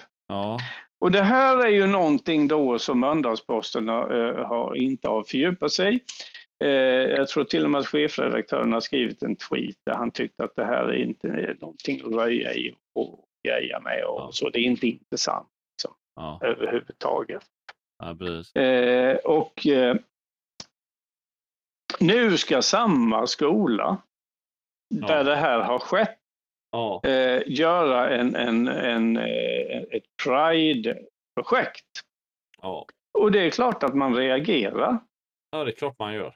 Och 1.00 1.12
det 1.12 1.24
här 1.24 1.58
är 1.58 1.70
ju 1.70 1.88
någonting 1.88 2.48
då 2.48 2.80
som 2.80 3.00
Mölndalsposten 3.00 3.88
har, 3.88 4.40
eh, 4.40 4.46
har, 4.48 4.76
inte 4.76 5.08
har 5.08 5.24
fördjupat 5.24 5.72
sig 5.72 6.00
jag 7.18 7.28
tror 7.28 7.44
till 7.44 7.64
och 7.64 7.72
med 7.72 7.80
att 7.80 7.88
chefredaktören 7.88 8.74
har 8.74 8.80
skrivit 8.80 9.24
en 9.24 9.36
tweet 9.36 9.76
där 9.86 9.94
han 9.94 10.12
tyckte 10.12 10.44
att 10.44 10.56
det 10.56 10.66
här 10.66 10.84
är 10.84 11.04
inte 11.04 11.56
någonting 11.60 12.02
att 12.06 12.14
röja 12.14 12.54
i 12.54 12.76
och 12.96 13.26
greja 13.48 13.80
med 13.80 14.04
och 14.04 14.22
ja. 14.22 14.30
så. 14.32 14.50
Det 14.50 14.60
är 14.60 14.64
inte 14.64 14.88
intressant 14.88 15.50
liksom, 15.74 15.96
ja. 16.16 16.40
överhuvudtaget. 16.42 17.44
Ja, 17.98 18.62
eh, 18.62 19.16
och 19.16 19.68
eh, 19.68 19.96
nu 22.00 22.38
ska 22.38 22.62
samma 22.62 23.28
skola 23.28 23.98
där 24.90 25.24
det 25.24 25.36
här 25.36 25.60
har 25.60 25.80
skett 25.80 26.20
eh, 27.04 27.42
göra 27.46 28.10
en, 28.10 28.36
en, 28.36 28.68
en, 28.68 29.18
eh, 29.18 29.82
ett 29.92 30.04
Pride-projekt. 30.24 31.86
Och 33.20 33.32
det 33.32 33.40
är 33.40 33.50
klart 33.50 33.84
att 33.84 33.96
man 33.96 34.16
reagerar. 34.16 35.00
Ja, 35.52 35.64
det 35.64 35.72
är 35.72 35.76
klart 35.76 36.00
man 36.00 36.14
gör. 36.14 36.36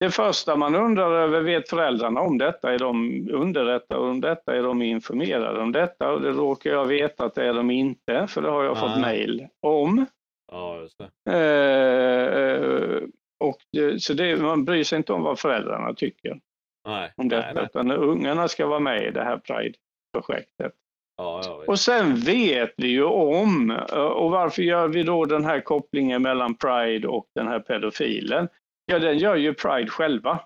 Det 0.00 0.10
första 0.10 0.56
man 0.56 0.74
undrar 0.74 1.10
över, 1.10 1.40
vet 1.40 1.68
föräldrarna 1.68 2.20
om 2.20 2.38
detta? 2.38 2.72
Är 2.72 2.78
de 2.78 3.28
underrättade 3.32 4.00
om 4.00 4.20
detta? 4.20 4.56
Är 4.56 4.62
de 4.62 4.82
informerade 4.82 5.60
om 5.60 5.72
detta? 5.72 6.12
Och 6.12 6.20
det 6.20 6.30
råkar 6.30 6.70
jag 6.70 6.86
veta 6.86 7.24
att 7.24 7.34
det 7.34 7.46
är 7.46 7.54
de 7.54 7.70
inte, 7.70 8.26
för 8.26 8.42
det 8.42 8.50
har 8.50 8.64
jag 8.64 8.74
Nej. 8.74 8.80
fått 8.80 9.00
mejl 9.00 9.48
om. 9.62 10.06
Ja, 10.52 10.80
just 10.80 10.98
det. 10.98 11.32
Eh, 11.32 13.02
och 13.40 13.56
det, 13.72 14.02
så 14.02 14.14
det, 14.14 14.36
man 14.36 14.64
bryr 14.64 14.84
sig 14.84 14.96
inte 14.96 15.12
om 15.12 15.22
vad 15.22 15.38
föräldrarna 15.38 15.94
tycker 15.94 16.40
nej, 16.88 17.12
om 17.16 17.28
detta, 17.28 17.46
nej, 17.46 17.54
nej. 17.54 17.64
utan 17.64 17.90
ungarna 17.90 18.48
ska 18.48 18.66
vara 18.66 18.80
med 18.80 19.02
i 19.06 19.10
det 19.10 19.24
här 19.24 19.38
Pride-projektet. 19.38 20.72
Ja, 21.16 21.42
ja, 21.44 21.64
och 21.66 21.78
sen 21.78 22.14
vet 22.14 22.74
vi 22.76 22.88
ju 22.88 23.04
om, 23.04 23.70
och 23.92 24.30
varför 24.30 24.62
gör 24.62 24.88
vi 24.88 25.02
då 25.02 25.24
den 25.24 25.44
här 25.44 25.60
kopplingen 25.60 26.22
mellan 26.22 26.54
Pride 26.54 27.08
och 27.08 27.26
den 27.34 27.48
här 27.48 27.60
pedofilen? 27.60 28.48
Ja, 28.86 28.98
den 28.98 29.18
gör 29.18 29.36
ju 29.36 29.54
Pride 29.54 29.90
själva. 29.90 30.40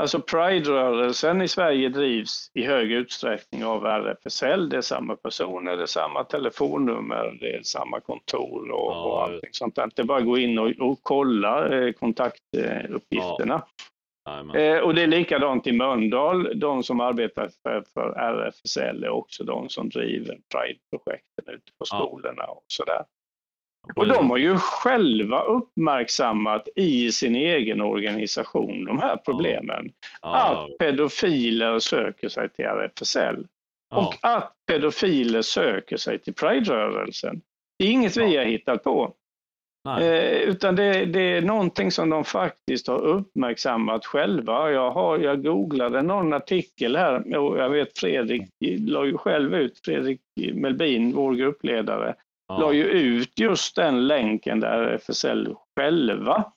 Alltså 0.00 0.20
Pride-rörelsen 0.20 1.42
i 1.42 1.48
Sverige 1.48 1.88
drivs 1.88 2.50
i 2.54 2.62
hög 2.62 2.92
utsträckning 2.92 3.64
av 3.64 3.86
RFSL. 3.86 4.68
Det 4.68 4.76
är 4.76 4.80
samma 4.80 5.16
personer, 5.16 5.76
det 5.76 5.82
är 5.82 5.86
samma 5.86 6.24
telefonnummer, 6.24 7.38
det 7.40 7.56
är 7.56 7.62
samma 7.62 8.00
kontor 8.00 8.70
och, 8.70 8.92
ja, 8.92 9.04
och 9.04 9.22
allting 9.22 9.50
sånt 9.52 9.74
där. 9.74 9.90
Det 9.94 10.02
är 10.02 10.06
bara 10.06 10.18
att 10.18 10.24
gå 10.24 10.38
in 10.38 10.58
och, 10.58 10.70
och 10.78 10.98
kolla 11.02 11.68
eh, 11.68 11.92
kontaktuppgifterna. 11.92 13.62
Ja. 14.24 14.56
Eh, 14.56 14.78
och 14.78 14.94
det 14.94 15.02
är 15.02 15.06
likadant 15.06 15.66
i 15.66 15.72
Mölndal. 15.72 16.58
De 16.60 16.82
som 16.82 17.00
arbetar 17.00 17.50
för, 17.62 17.84
för 17.94 18.10
RFSL 18.10 19.04
är 19.04 19.10
också 19.10 19.44
de 19.44 19.68
som 19.68 19.88
driver 19.88 20.38
Pride-projekten 20.54 21.54
ute 21.54 21.72
på 21.78 21.84
skolorna 21.84 22.44
och 22.44 22.64
sådär. 22.66 23.04
Och 23.96 24.06
de 24.06 24.30
har 24.30 24.36
ju 24.36 24.56
själva 24.56 25.42
uppmärksammat 25.42 26.68
i 26.76 27.12
sin 27.12 27.34
egen 27.36 27.80
organisation 27.80 28.84
de 28.84 28.98
här 28.98 29.16
problemen. 29.16 29.92
Ja. 30.22 30.36
Att 30.36 30.78
pedofiler 30.78 31.78
söker 31.78 32.28
sig 32.28 32.48
till 32.48 32.64
RFSL. 32.64 33.46
Ja. 33.90 34.06
Och 34.06 34.16
att 34.22 34.52
pedofiler 34.66 35.42
söker 35.42 35.96
sig 35.96 36.18
till 36.18 36.34
Pride-rörelsen. 36.34 37.40
Det 37.78 37.84
är 37.84 37.90
inget 37.90 38.16
ja. 38.16 38.24
vi 38.24 38.36
har 38.36 38.44
hittat 38.44 38.84
på. 38.84 39.14
Eh, 39.88 40.36
utan 40.42 40.76
det, 40.76 41.04
det, 41.04 41.20
är 41.20 41.42
någonting 41.42 41.90
som 41.90 42.10
de 42.10 42.24
faktiskt 42.24 42.88
har 42.88 42.98
uppmärksammat 42.98 44.06
själva. 44.06 44.70
Jag, 44.70 44.90
har, 44.90 45.18
jag 45.18 45.42
googlade 45.42 46.02
någon 46.02 46.32
artikel 46.32 46.96
här 46.96 47.36
och 47.36 47.58
jag 47.58 47.70
vet 47.70 47.98
Fredrik 47.98 48.42
la 48.78 49.04
ju 49.04 49.18
själv 49.18 49.54
ut, 49.54 49.80
Fredrik 49.84 50.20
Melbin, 50.54 51.12
vår 51.14 51.34
gruppledare, 51.34 52.14
ja. 52.50 52.58
la 52.58 52.72
ju 52.72 52.84
ut 52.84 53.38
just 53.38 53.76
den 53.76 54.06
länken 54.06 54.60
där 54.60 54.98
FSL 54.98 55.54
själva 55.76 56.52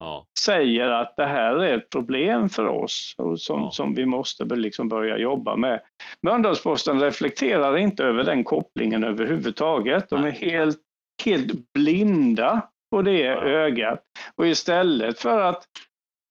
ja. 0.00 0.26
säger 0.38 0.90
att 0.90 1.16
det 1.16 1.26
här 1.26 1.56
är 1.56 1.78
ett 1.78 1.90
problem 1.90 2.48
för 2.48 2.66
oss 2.66 3.14
och 3.18 3.40
som, 3.40 3.60
ja. 3.60 3.70
som 3.70 3.94
vi 3.94 4.06
måste 4.06 4.44
liksom 4.44 4.88
börja 4.88 5.18
jobba 5.18 5.56
med. 5.56 5.80
Mölndalsposten 6.22 7.00
reflekterar 7.00 7.76
inte 7.76 8.04
över 8.04 8.24
den 8.24 8.44
kopplingen 8.44 9.04
överhuvudtaget. 9.04 10.10
De 10.10 10.24
är 10.24 10.30
helt, 10.30 10.80
helt 11.24 11.72
blinda 11.72 12.68
på 12.90 13.02
det 13.02 13.26
ögat. 13.26 14.00
Och 14.36 14.46
istället 14.46 15.18
för 15.18 15.40
att 15.40 15.64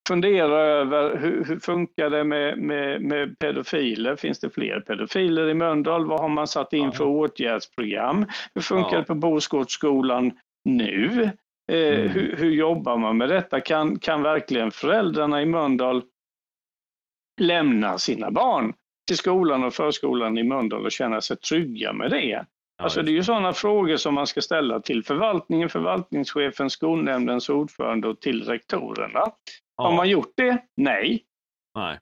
fundera 0.07 0.59
över 0.59 1.17
hur, 1.17 1.45
hur 1.45 1.59
funkar 1.59 2.09
det 2.09 2.23
med, 2.23 2.57
med, 2.57 3.01
med, 3.01 3.39
pedofiler? 3.39 4.15
Finns 4.15 4.39
det 4.39 4.49
fler 4.49 4.79
pedofiler 4.79 5.49
i 5.49 5.53
Mölndal? 5.53 6.05
Vad 6.05 6.19
har 6.19 6.29
man 6.29 6.47
satt 6.47 6.73
in 6.73 6.91
för 6.91 7.05
åtgärdsprogram? 7.05 8.25
Hur 8.55 8.61
funkar 8.61 8.91
ja. 8.91 8.97
det 8.97 9.03
på 9.03 9.15
Boskårdsskolan 9.15 10.31
nu? 10.65 11.29
Eh, 11.71 11.99
mm. 11.99 12.09
hur, 12.09 12.35
hur, 12.37 12.51
jobbar 12.51 12.97
man 12.97 13.17
med 13.17 13.29
detta? 13.29 13.61
Kan, 13.61 13.99
kan 13.99 14.21
verkligen 14.21 14.71
föräldrarna 14.71 15.41
i 15.41 15.45
Mölndal 15.45 16.03
lämna 17.41 17.97
sina 17.97 18.31
barn 18.31 18.73
till 19.07 19.17
skolan 19.17 19.63
och 19.63 19.73
förskolan 19.73 20.37
i 20.37 20.43
Mölndal 20.43 20.85
och 20.85 20.91
känna 20.91 21.21
sig 21.21 21.37
trygga 21.37 21.93
med 21.93 22.11
det? 22.11 22.45
Alltså 22.81 23.01
det 23.01 23.11
är 23.11 23.13
ju 23.13 23.23
sådana 23.23 23.53
frågor 23.53 23.97
som 23.97 24.13
man 24.13 24.27
ska 24.27 24.41
ställa 24.41 24.79
till 24.79 25.03
förvaltningen, 25.03 25.69
förvaltningschefen, 25.69 26.69
skolnämndens 26.69 27.49
ordförande 27.49 28.07
och 28.07 28.21
till 28.21 28.43
rektorerna. 28.43 29.31
Ja. 29.77 29.83
Har 29.83 29.95
man 29.95 30.09
gjort 30.09 30.33
det? 30.35 30.57
Nej. 30.77 31.23
Nej. 31.75 31.99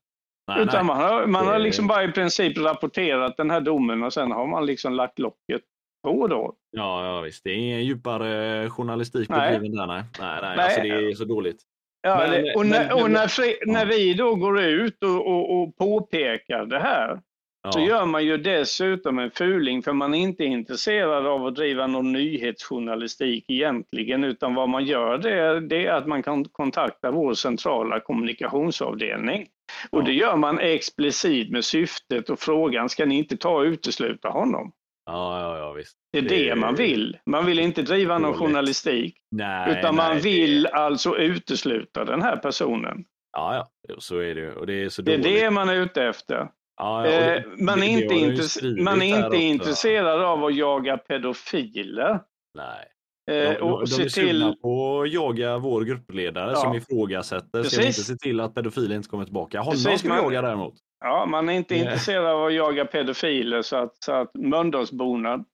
nej 0.47 0.61
Utan 0.61 0.75
nej. 0.75 0.83
man 0.83 0.97
har, 0.97 1.27
man 1.27 1.47
har 1.47 1.59
liksom 1.59 1.87
bara 1.87 2.03
i 2.03 2.11
princip 2.11 2.57
rapporterat 2.57 3.37
den 3.37 3.49
här 3.49 3.61
domen 3.61 4.03
och 4.03 4.13
sen 4.13 4.31
har 4.31 4.47
man 4.47 4.65
liksom 4.65 4.93
lagt 4.93 5.19
locket 5.19 5.61
på 6.03 6.27
då. 6.27 6.55
Ja, 6.71 7.05
ja 7.05 7.21
visst. 7.21 7.43
Det 7.43 7.49
är 7.49 7.55
ingen 7.55 7.85
djupare 7.85 8.69
journalistik 8.69 9.27
bedriven 9.27 9.75
där. 9.75 9.87
Nej, 9.87 10.03
nej, 10.19 10.39
nej. 10.41 10.55
nej. 10.55 10.65
Alltså, 10.65 10.81
det 10.81 10.89
är 10.89 11.13
så 11.13 11.25
dåligt. 11.25 11.61
Ja, 12.01 12.27
men, 12.29 12.55
och, 12.55 12.65
när, 12.65 12.87
men, 12.87 13.03
och 13.03 13.11
när, 13.11 13.27
fri, 13.27 13.57
när, 13.65 13.85
vi 13.85 14.13
då 14.13 14.35
går 14.35 14.61
ut 14.61 15.03
och, 15.03 15.27
och, 15.27 15.61
och 15.61 15.77
påpekar 15.77 16.65
det 16.65 16.79
här 16.79 17.21
Ja. 17.63 17.71
Så 17.71 17.79
gör 17.79 18.05
man 18.05 18.25
ju 18.25 18.37
dessutom 18.37 19.19
en 19.19 19.31
fuling 19.31 19.83
för 19.83 19.93
man 19.93 20.13
är 20.13 20.17
inte 20.17 20.43
intresserad 20.43 21.27
av 21.27 21.45
att 21.45 21.55
driva 21.55 21.87
någon 21.87 22.11
nyhetsjournalistik 22.11 23.45
egentligen 23.47 24.23
utan 24.23 24.55
vad 24.55 24.69
man 24.69 24.85
gör 24.85 25.17
det 25.17 25.31
är, 25.31 25.59
det 25.59 25.85
är 25.85 25.93
att 25.93 26.07
man 26.07 26.23
kan 26.23 26.45
kontakta 26.45 27.11
vår 27.11 27.33
centrala 27.33 27.99
kommunikationsavdelning. 27.99 29.47
Ja. 29.91 29.97
Och 29.97 30.03
det 30.03 30.13
gör 30.13 30.35
man 30.35 30.59
explicit 30.59 31.51
med 31.51 31.65
syftet 31.65 32.29
och 32.29 32.39
frågan, 32.39 32.89
ska 32.89 33.05
ni 33.05 33.17
inte 33.17 33.37
ta 33.37 33.49
och 33.49 33.63
utesluta 33.63 34.29
honom? 34.29 34.71
Ja, 35.05 35.39
ja, 35.41 35.57
ja 35.57 35.71
visst. 35.71 35.97
Det 36.11 36.17
är 36.17 36.21
det, 36.21 36.49
det 36.49 36.55
man 36.55 36.75
vill. 36.75 37.17
Man 37.25 37.45
vill 37.45 37.59
inte 37.59 37.81
driva 37.81 38.17
någon 38.17 38.33
journalistik. 38.33 39.17
Nej, 39.31 39.79
utan 39.79 39.95
man 39.95 40.11
nej, 40.11 40.21
vill 40.21 40.63
det... 40.63 40.69
alltså 40.69 41.17
utesluta 41.17 42.05
den 42.05 42.21
här 42.21 42.37
personen. 42.37 43.05
Ja, 43.37 43.55
ja, 43.87 43.95
så 43.99 44.17
är 44.17 44.35
det 44.35 44.55
och 44.55 44.67
det 44.67 44.83
är 44.83 44.89
så 44.89 45.01
Det 45.01 45.13
är 45.13 45.17
det 45.17 45.51
man 45.51 45.69
är 45.69 45.75
ute 45.75 46.03
efter. 46.03 46.47
Ja, 46.77 47.01
det, 47.01 47.35
eh, 47.35 47.43
man 47.57 47.83
är 47.83 48.01
inte, 48.01 48.15
intresse 48.15 48.65
man 48.65 49.01
är 49.01 49.25
inte 49.25 49.37
intresserad 49.37 50.21
av 50.21 50.45
att 50.45 50.55
jaga 50.55 50.97
pedofiler. 50.97 52.19
Nej. 52.57 52.87
Eh, 53.31 53.53
de, 53.53 53.61
och 53.61 53.87
de, 53.87 53.95
de 53.95 54.03
är 54.03 54.09
till... 54.09 54.55
på 54.61 55.01
att 55.01 55.11
jaga 55.13 55.57
vår 55.57 55.81
gruppledare 55.81 56.51
ja. 56.51 56.55
som 56.55 56.73
ifrågasätter. 56.73 57.63
Ska 57.63 57.81
vi 57.81 57.87
inte 57.87 58.01
se 58.01 58.15
till 58.15 58.39
att 58.39 58.55
pedofiler 58.55 58.95
inte 58.95 59.09
kommer 59.09 59.25
tillbaka? 59.25 59.59
Honom 59.59 59.71
Precis, 59.71 59.99
ska 59.99 60.09
vi 60.09 60.21
man... 60.21 60.23
jaga 60.23 60.41
däremot. 60.41 60.73
Ja, 60.99 61.25
man 61.25 61.49
är 61.49 61.53
inte 61.53 61.75
yeah. 61.75 61.85
intresserad 61.85 62.25
av 62.25 62.45
att 62.45 62.53
jaga 62.53 62.85
pedofiler 62.85 63.61
så 63.61 63.75
att, 63.75 64.03
så 64.03 64.11
att 64.11 64.35
Mölndalsborna 64.35 65.45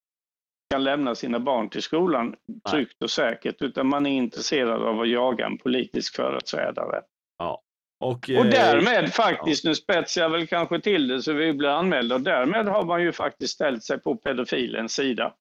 kan 0.69 0.83
lämna 0.83 1.15
sina 1.15 1.39
barn 1.39 1.69
till 1.69 1.81
skolan 1.81 2.35
tryggt 2.71 3.03
och 3.03 3.09
säkert, 3.09 3.61
utan 3.61 3.87
man 3.87 4.05
är 4.05 4.11
intresserad 4.11 4.81
av 4.81 4.99
att 4.99 5.09
jaga 5.09 5.45
en 5.45 5.57
politisk 5.57 6.15
företrädare. 6.15 7.01
Och, 7.99 8.29
och 8.37 8.45
därmed 8.45 9.13
faktiskt, 9.13 9.63
ja. 9.63 9.69
nu 9.69 9.75
spetsar 9.75 10.21
jag 10.21 10.29
väl 10.29 10.47
kanske 10.47 10.79
till 10.79 11.07
det 11.07 11.21
så 11.21 11.33
vi 11.33 11.53
blir 11.53 11.69
anmälda, 11.69 12.15
och 12.15 12.21
därmed 12.21 12.67
har 12.67 12.85
man 12.85 13.01
ju 13.01 13.11
faktiskt 13.11 13.53
ställt 13.53 13.83
sig 13.83 13.99
på 13.99 14.15
pedofilens 14.15 14.93
sida. 14.93 15.33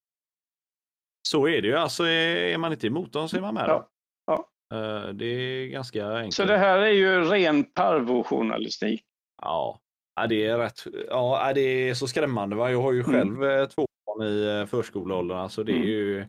Så 1.28 1.48
är 1.48 1.62
det 1.62 1.68
ju, 1.68 1.76
alltså 1.76 2.04
är 2.06 2.58
man 2.58 2.72
inte 2.72 2.86
emot 2.86 3.12
dem 3.12 3.28
så 3.28 3.36
är 3.36 3.40
man 3.40 3.54
med. 3.54 3.64
Ja. 3.68 3.88
ja. 4.26 4.48
Eh, 4.76 5.08
det 5.08 5.26
är 5.26 5.66
ganska 5.66 6.06
enkelt. 6.06 6.34
Så 6.34 6.44
det 6.44 6.58
här 6.58 6.78
är 6.78 6.90
ju 6.90 7.24
ren 7.24 7.64
parvojournalistik. 7.64 9.04
Ja. 9.42 9.80
ja, 10.14 10.26
det 10.26 10.46
är 10.46 10.58
rätt. 10.58 10.86
Ja, 11.08 11.52
det 11.54 11.60
är 11.60 11.94
så 11.94 12.08
skrämmande. 12.08 12.56
Va? 12.56 12.70
Jag 12.70 12.82
har 12.82 12.92
ju 12.92 13.00
mm. 13.00 13.12
själv 13.12 13.44
mm. 13.44 13.68
två 13.68 13.86
barn 14.06 14.26
i 14.26 14.60
eh, 14.60 14.66
förskoleåldern, 14.66 15.38
alltså 15.38 15.64
det 15.64 15.72
är 15.72 15.76
mm. 15.76 15.88
ju 15.88 16.18
mm. 16.18 16.28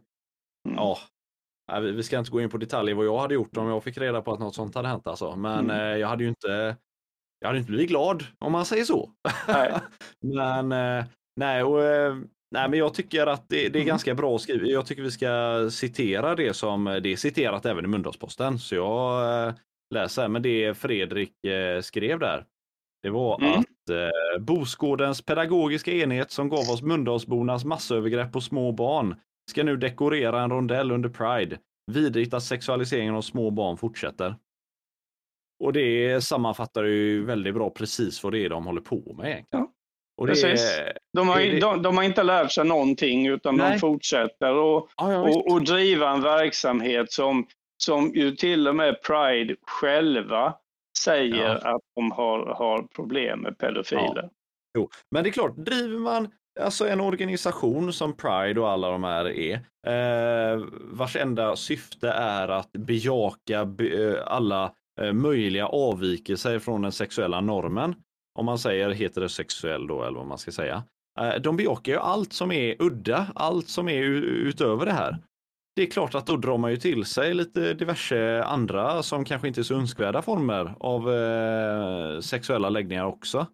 Ja, 0.75 0.97
vi 1.81 2.03
ska 2.03 2.19
inte 2.19 2.31
gå 2.31 2.41
in 2.41 2.49
på 2.49 2.57
detaljer 2.57 2.95
vad 2.95 3.05
jag 3.05 3.19
hade 3.19 3.33
gjort 3.33 3.57
om 3.57 3.67
jag 3.67 3.83
fick 3.83 3.97
reda 3.97 4.21
på 4.21 4.33
att 4.33 4.39
något 4.39 4.55
sånt 4.55 4.75
hade 4.75 4.87
hänt. 4.87 5.07
Alltså. 5.07 5.35
Men 5.35 5.59
mm. 5.59 5.79
Eh, 5.79 5.97
jag 5.97 6.07
hade 6.07 6.23
ju 6.23 6.29
inte 6.29 6.75
jag 7.39 7.47
hade 7.47 7.59
inte 7.59 7.71
blivit 7.71 7.89
glad 7.89 8.23
om 8.39 8.51
man 8.51 8.65
säger 8.65 8.83
så. 8.83 9.11
Nej. 9.47 9.73
men 10.35 10.71
eh, 10.71 11.05
nej, 11.35 11.63
och, 11.63 11.83
eh, 11.83 12.15
nej, 12.51 12.69
men 12.69 12.79
jag 12.79 12.93
tycker 12.93 13.27
att 13.27 13.49
det, 13.49 13.55
det 13.55 13.65
är 13.65 13.81
mm. 13.81 13.87
ganska 13.87 14.15
bra 14.15 14.39
skrivet. 14.39 14.69
Jag 14.69 14.85
tycker 14.85 15.03
vi 15.03 15.11
ska 15.11 15.69
citera 15.71 16.35
det 16.35 16.53
som 16.53 16.85
det 16.85 17.09
är 17.09 17.15
citerat 17.15 17.65
även 17.65 17.85
i 17.85 17.87
Mölndalsposten. 17.87 18.59
Så 18.59 18.75
jag 18.75 19.53
läser, 19.93 20.27
men 20.27 20.41
det 20.41 20.77
Fredrik 20.77 21.33
skrev 21.81 22.19
där. 22.19 22.45
Det 23.03 23.09
var 23.09 23.41
mm. 23.41 23.59
att 23.59 23.89
eh, 23.89 24.39
Bosgårdens 24.39 25.21
pedagogiska 25.21 25.91
enhet 25.91 26.31
som 26.31 26.49
gav 26.49 26.59
oss 26.59 26.81
Mölndalsbornas 26.81 27.65
massövergrepp 27.65 28.31
på 28.31 28.41
små 28.41 28.71
barn 28.71 29.15
ska 29.49 29.63
nu 29.63 29.77
dekorera 29.77 30.41
en 30.41 30.49
rondell 30.49 30.91
under 30.91 31.09
Pride. 31.09 31.57
Vidrigt 31.91 32.33
att 32.33 32.43
sexualiseringen 32.43 33.15
av 33.15 33.21
små 33.21 33.51
barn 33.51 33.77
fortsätter. 33.77 34.35
och 35.63 35.73
det 35.73 36.21
sammanfattar 36.23 36.83
ju 36.83 37.25
väldigt 37.25 37.53
bra 37.53 37.69
precis 37.69 38.23
vad 38.23 38.33
det 38.33 38.45
är 38.45 38.49
de 38.49 38.65
håller 38.65 38.81
på 38.81 39.15
med 39.17 39.31
egentligen. 39.31 39.65
Ja. 39.65 39.73
Och 40.17 40.27
precis. 40.27 40.79
de, 41.13 41.27
har, 41.27 41.39
det... 41.39 41.59
de, 41.59 41.81
de, 41.81 41.97
har 41.97 42.03
inte 42.03 42.23
lärt 42.23 42.51
sig 42.51 42.65
någonting 42.65 43.27
utan 43.27 43.55
Nej. 43.55 43.71
de 43.71 43.79
fortsätter 43.79 44.53
och, 44.53 44.89
ja, 44.97 45.11
ja, 45.11 45.19
och, 45.19 45.51
och 45.51 45.63
driva 45.63 46.09
en 46.09 46.21
verksamhet 46.21 47.11
som, 47.11 47.47
som 47.83 48.11
ju 48.13 48.35
till 48.35 48.67
och 48.67 48.75
med 48.75 49.01
Pride 49.01 49.55
själva 49.61 50.55
säger 51.03 51.67
att 51.67 51.81
de 51.95 52.11
har, 52.11 52.45
har 52.45 52.81
problem 52.83 53.39
med 53.39 53.57
pedofiler. 53.57 54.29
Jo, 54.77 54.89
men 55.11 55.23
det 55.23 55.29
är 55.29 55.31
klart, 55.31 55.55
driver 55.55 55.99
man 55.99 56.31
alltså 56.59 56.87
en 56.87 57.01
organisation 57.01 57.93
som 57.93 58.13
Pride 58.13 58.59
och 58.59 58.69
alla 58.69 58.89
de 58.89 59.03
här 59.03 59.25
är, 59.25 59.53
eh, 59.87 60.63
vars 60.91 61.15
enda 61.15 61.55
syfte 61.55 62.09
är 62.09 62.47
att 62.47 62.71
bejaka 62.71 63.65
be, 63.65 63.87
eh, 63.87 64.23
alla 64.25 64.73
eh, 65.01 65.13
möjliga 65.13 65.67
avvikelser 65.67 66.59
från 66.59 66.81
den 66.81 66.91
sexuella 66.91 67.41
normen, 67.41 67.95
om 68.39 68.45
man 68.45 68.59
säger 68.59 68.89
heterosexuell 68.89 69.87
då, 69.87 70.03
eller 70.03 70.17
vad 70.17 70.27
man 70.27 70.37
ska 70.37 70.51
säga. 70.51 70.83
Eh, 71.19 71.35
de 71.41 71.57
bejakar 71.57 71.91
ju 71.91 71.99
allt 71.99 72.33
som 72.33 72.51
är 72.51 72.75
udda, 72.79 73.27
allt 73.35 73.67
som 73.67 73.89
är 73.89 74.01
utöver 74.01 74.85
det 74.85 74.91
här. 74.91 75.17
Det 75.75 75.81
är 75.81 75.91
klart 75.91 76.15
att 76.15 76.27
då 76.27 76.37
drar 76.37 76.57
man 76.57 76.71
ju 76.71 76.77
till 76.77 77.05
sig 77.05 77.33
lite 77.33 77.73
diverse 77.73 78.43
andra 78.43 79.03
som 79.03 79.25
kanske 79.25 79.47
inte 79.47 79.61
är 79.61 79.63
så 79.63 79.75
önskvärda 79.75 80.21
former 80.21 80.75
av 80.79 81.13
eh, 81.13 82.19
sexuella 82.19 82.69
läggningar 82.69 83.05
också. 83.05 83.45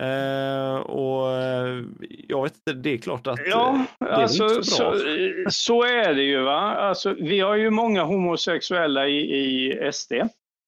Eh, 0.00 0.76
och 0.76 1.32
eh, 1.32 1.84
jag 2.28 2.42
vet 2.42 2.56
inte, 2.56 2.72
det 2.72 2.90
är 2.90 2.98
klart 2.98 3.26
att 3.26 3.38
ja, 3.46 3.86
det 3.98 4.06
är 4.06 4.10
alltså, 4.10 4.44
inte 4.44 4.62
så 4.62 4.82
bra. 4.82 4.94
Så, 4.94 5.50
så, 5.50 5.82
är 5.82 6.14
det 6.14 6.22
ju. 6.22 6.42
va. 6.42 6.60
Alltså, 6.60 7.14
vi 7.20 7.40
har 7.40 7.54
ju 7.54 7.70
många 7.70 8.02
homosexuella 8.02 9.08
i, 9.08 9.18
i 9.18 9.90
SD. 9.92 10.12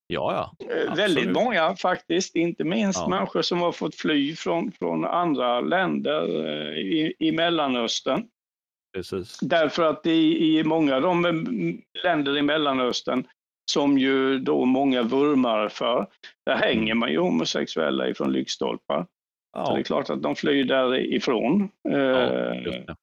Ja, 0.06 0.54
ja. 0.58 0.66
Eh, 0.74 0.94
väldigt 0.94 1.32
många 1.32 1.76
faktiskt, 1.76 2.36
inte 2.36 2.64
minst 2.64 3.00
ja. 3.00 3.08
människor 3.08 3.42
som 3.42 3.60
har 3.60 3.72
fått 3.72 3.94
fly 3.94 4.36
från, 4.36 4.72
från 4.72 5.04
andra 5.04 5.60
länder 5.60 6.28
i, 6.78 7.14
i 7.18 7.32
Mellanöstern. 7.32 8.24
Precis. 8.96 9.38
Därför 9.40 9.82
att 9.82 10.06
i, 10.06 10.58
i 10.58 10.64
många 10.64 10.96
av 10.96 11.02
de 11.02 11.22
länder 12.04 12.38
i 12.38 12.42
Mellanöstern 12.42 13.26
som 13.70 13.98
ju 13.98 14.38
då 14.38 14.64
många 14.64 15.02
vurmar 15.02 15.68
för, 15.68 16.06
där 16.46 16.56
hänger 16.56 16.94
man 16.94 17.10
ju 17.10 17.18
homosexuella 17.18 18.08
ifrån 18.08 18.32
lyktstolpar. 18.32 19.06
Ja. 19.56 19.66
Så 19.66 19.74
det 19.74 19.80
är 19.80 19.84
klart 19.84 20.10
att 20.10 20.22
de 20.22 20.36
flyr 20.36 20.64
därifrån. 20.64 21.68
Ja, 21.82 21.90
det. 21.90 22.84
Eh, 22.88 22.94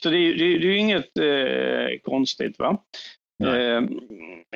så 0.00 0.10
det 0.10 0.16
är, 0.16 0.34
det 0.34 0.44
är, 0.44 0.58
det 0.58 0.66
är 0.66 0.76
inget 0.76 1.18
eh, 1.18 2.00
konstigt. 2.02 2.58
va? 2.58 2.78
Eh, 3.44 3.82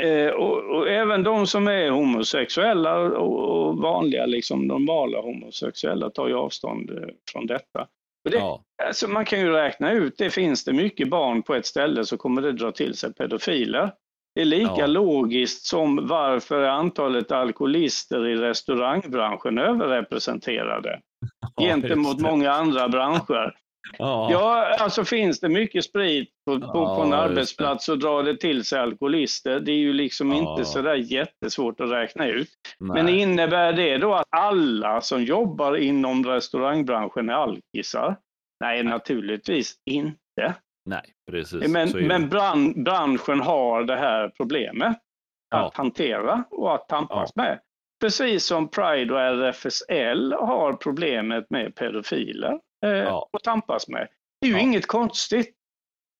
eh, 0.06 0.30
och, 0.30 0.76
och, 0.76 0.88
även 0.88 1.22
de 1.22 1.46
som 1.46 1.68
är 1.68 1.90
homosexuella 1.90 2.98
och, 2.98 3.68
och, 3.68 3.78
vanliga, 3.78 4.26
liksom 4.26 4.66
normala 4.66 5.20
homosexuella 5.20 6.10
tar 6.10 6.28
ju 6.28 6.34
avstånd 6.34 6.90
eh, 6.90 7.08
från 7.32 7.46
detta. 7.46 7.86
Det, 8.30 8.36
ja. 8.36 8.62
alltså 8.84 9.08
man 9.08 9.24
kan 9.24 9.40
ju 9.40 9.50
räkna 9.50 9.92
ut, 9.92 10.14
det 10.18 10.30
finns 10.30 10.64
det 10.64 10.72
mycket 10.72 11.08
barn 11.08 11.42
på 11.42 11.54
ett 11.54 11.66
ställe 11.66 12.04
så 12.04 12.16
kommer 12.16 12.42
det 12.42 12.52
dra 12.52 12.72
till 12.72 12.94
sig 12.94 13.14
pedofiler. 13.14 13.92
Det 14.34 14.40
är 14.40 14.44
lika 14.44 14.74
ja. 14.76 14.86
logiskt 14.86 15.66
som 15.66 16.06
varför 16.06 16.62
antalet 16.62 17.32
alkoholister 17.32 18.26
i 18.26 18.36
restaurangbranschen 18.36 19.58
överrepresenterade 19.58 21.00
gentemot 21.60 22.20
många 22.20 22.52
andra 22.52 22.88
branscher. 22.88 23.54
Ja. 23.98 24.28
ja, 24.30 24.76
alltså 24.78 25.04
finns 25.04 25.40
det 25.40 25.48
mycket 25.48 25.84
sprit 25.84 26.28
på, 26.46 26.60
på, 26.60 26.66
ja, 26.74 26.96
på 26.96 27.02
en 27.02 27.12
arbetsplats 27.12 27.84
så 27.84 27.94
drar 27.94 28.22
det 28.22 28.36
till 28.36 28.64
sig 28.64 28.78
alkoholister. 28.78 29.60
Det 29.60 29.72
är 29.72 29.76
ju 29.76 29.92
liksom 29.92 30.32
ja. 30.32 30.36
inte 30.36 30.64
sådär 30.64 30.94
jättesvårt 30.94 31.80
att 31.80 31.90
räkna 31.90 32.26
ut. 32.26 32.50
Nej. 32.78 33.02
Men 33.02 33.14
innebär 33.14 33.72
det 33.72 33.98
då 33.98 34.14
att 34.14 34.26
alla 34.30 35.00
som 35.00 35.24
jobbar 35.24 35.76
inom 35.76 36.26
restaurangbranschen 36.26 37.28
är 37.28 37.34
alkisar? 37.34 38.16
Nej, 38.60 38.82
naturligtvis 38.82 39.74
inte. 39.90 40.54
Nej, 40.84 41.12
precis. 41.30 41.68
Men, 41.68 42.06
men 42.06 42.28
bran, 42.28 42.84
branschen 42.84 43.40
har 43.40 43.84
det 43.84 43.96
här 43.96 44.28
problemet 44.36 44.96
att 45.54 45.76
hantera 45.76 46.44
och 46.50 46.74
att 46.74 46.88
tampas 46.88 47.36
med. 47.36 47.60
Precis 48.00 48.46
som 48.46 48.68
Pride 48.68 49.14
och 49.14 49.20
RFSL 49.20 50.32
har 50.32 50.72
problemet 50.72 51.50
med 51.50 51.74
pedofiler 51.74 52.60
eh, 52.84 52.90
ja. 52.90 53.28
att 53.32 53.42
tampas 53.42 53.88
med. 53.88 54.08
Det 54.40 54.46
är 54.46 54.50
ju 54.50 54.56
ja. 54.56 54.62
inget 54.62 54.86
konstigt. 54.86 55.52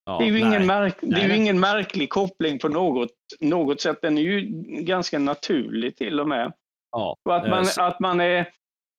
Ja, 0.05 0.19
det 0.19 0.25
är 0.25 0.29
ju 0.29 0.39
ingen, 0.39 0.67
märk, 0.67 0.97
det 1.01 1.21
är 1.21 1.29
ju 1.29 1.37
ingen 1.37 1.61
märklig 1.61 2.11
koppling 2.11 2.59
på 2.59 2.69
något, 2.69 3.11
något 3.41 3.81
sätt. 3.81 3.99
Den 4.03 4.19
är 4.19 4.23
ju 4.23 4.41
ganska 4.83 5.19
naturlig 5.19 5.97
till 5.97 6.21
och 6.21 6.29
med. 6.29 6.53
Ja, 6.93 7.17
och 7.25 7.37
att, 7.37 7.49
man, 7.49 7.67
så... 7.67 7.83
att 7.83 8.01
man 8.01 8.21
är 8.21 8.51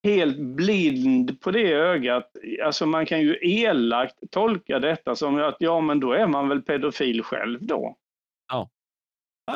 helt 0.03 0.37
blind 0.37 1.41
på 1.41 1.51
det 1.51 1.73
ögat. 1.73 2.31
Alltså 2.63 2.85
man 2.85 3.05
kan 3.05 3.21
ju 3.21 3.37
elakt 3.41 4.31
tolka 4.31 4.79
detta 4.79 5.15
som 5.15 5.39
att 5.39 5.55
ja, 5.59 5.81
men 5.81 5.99
då 5.99 6.11
är 6.11 6.27
man 6.27 6.49
väl 6.49 6.61
pedofil 6.61 7.23
själv 7.23 7.59
då. 7.61 7.95
Ja, 8.47 8.69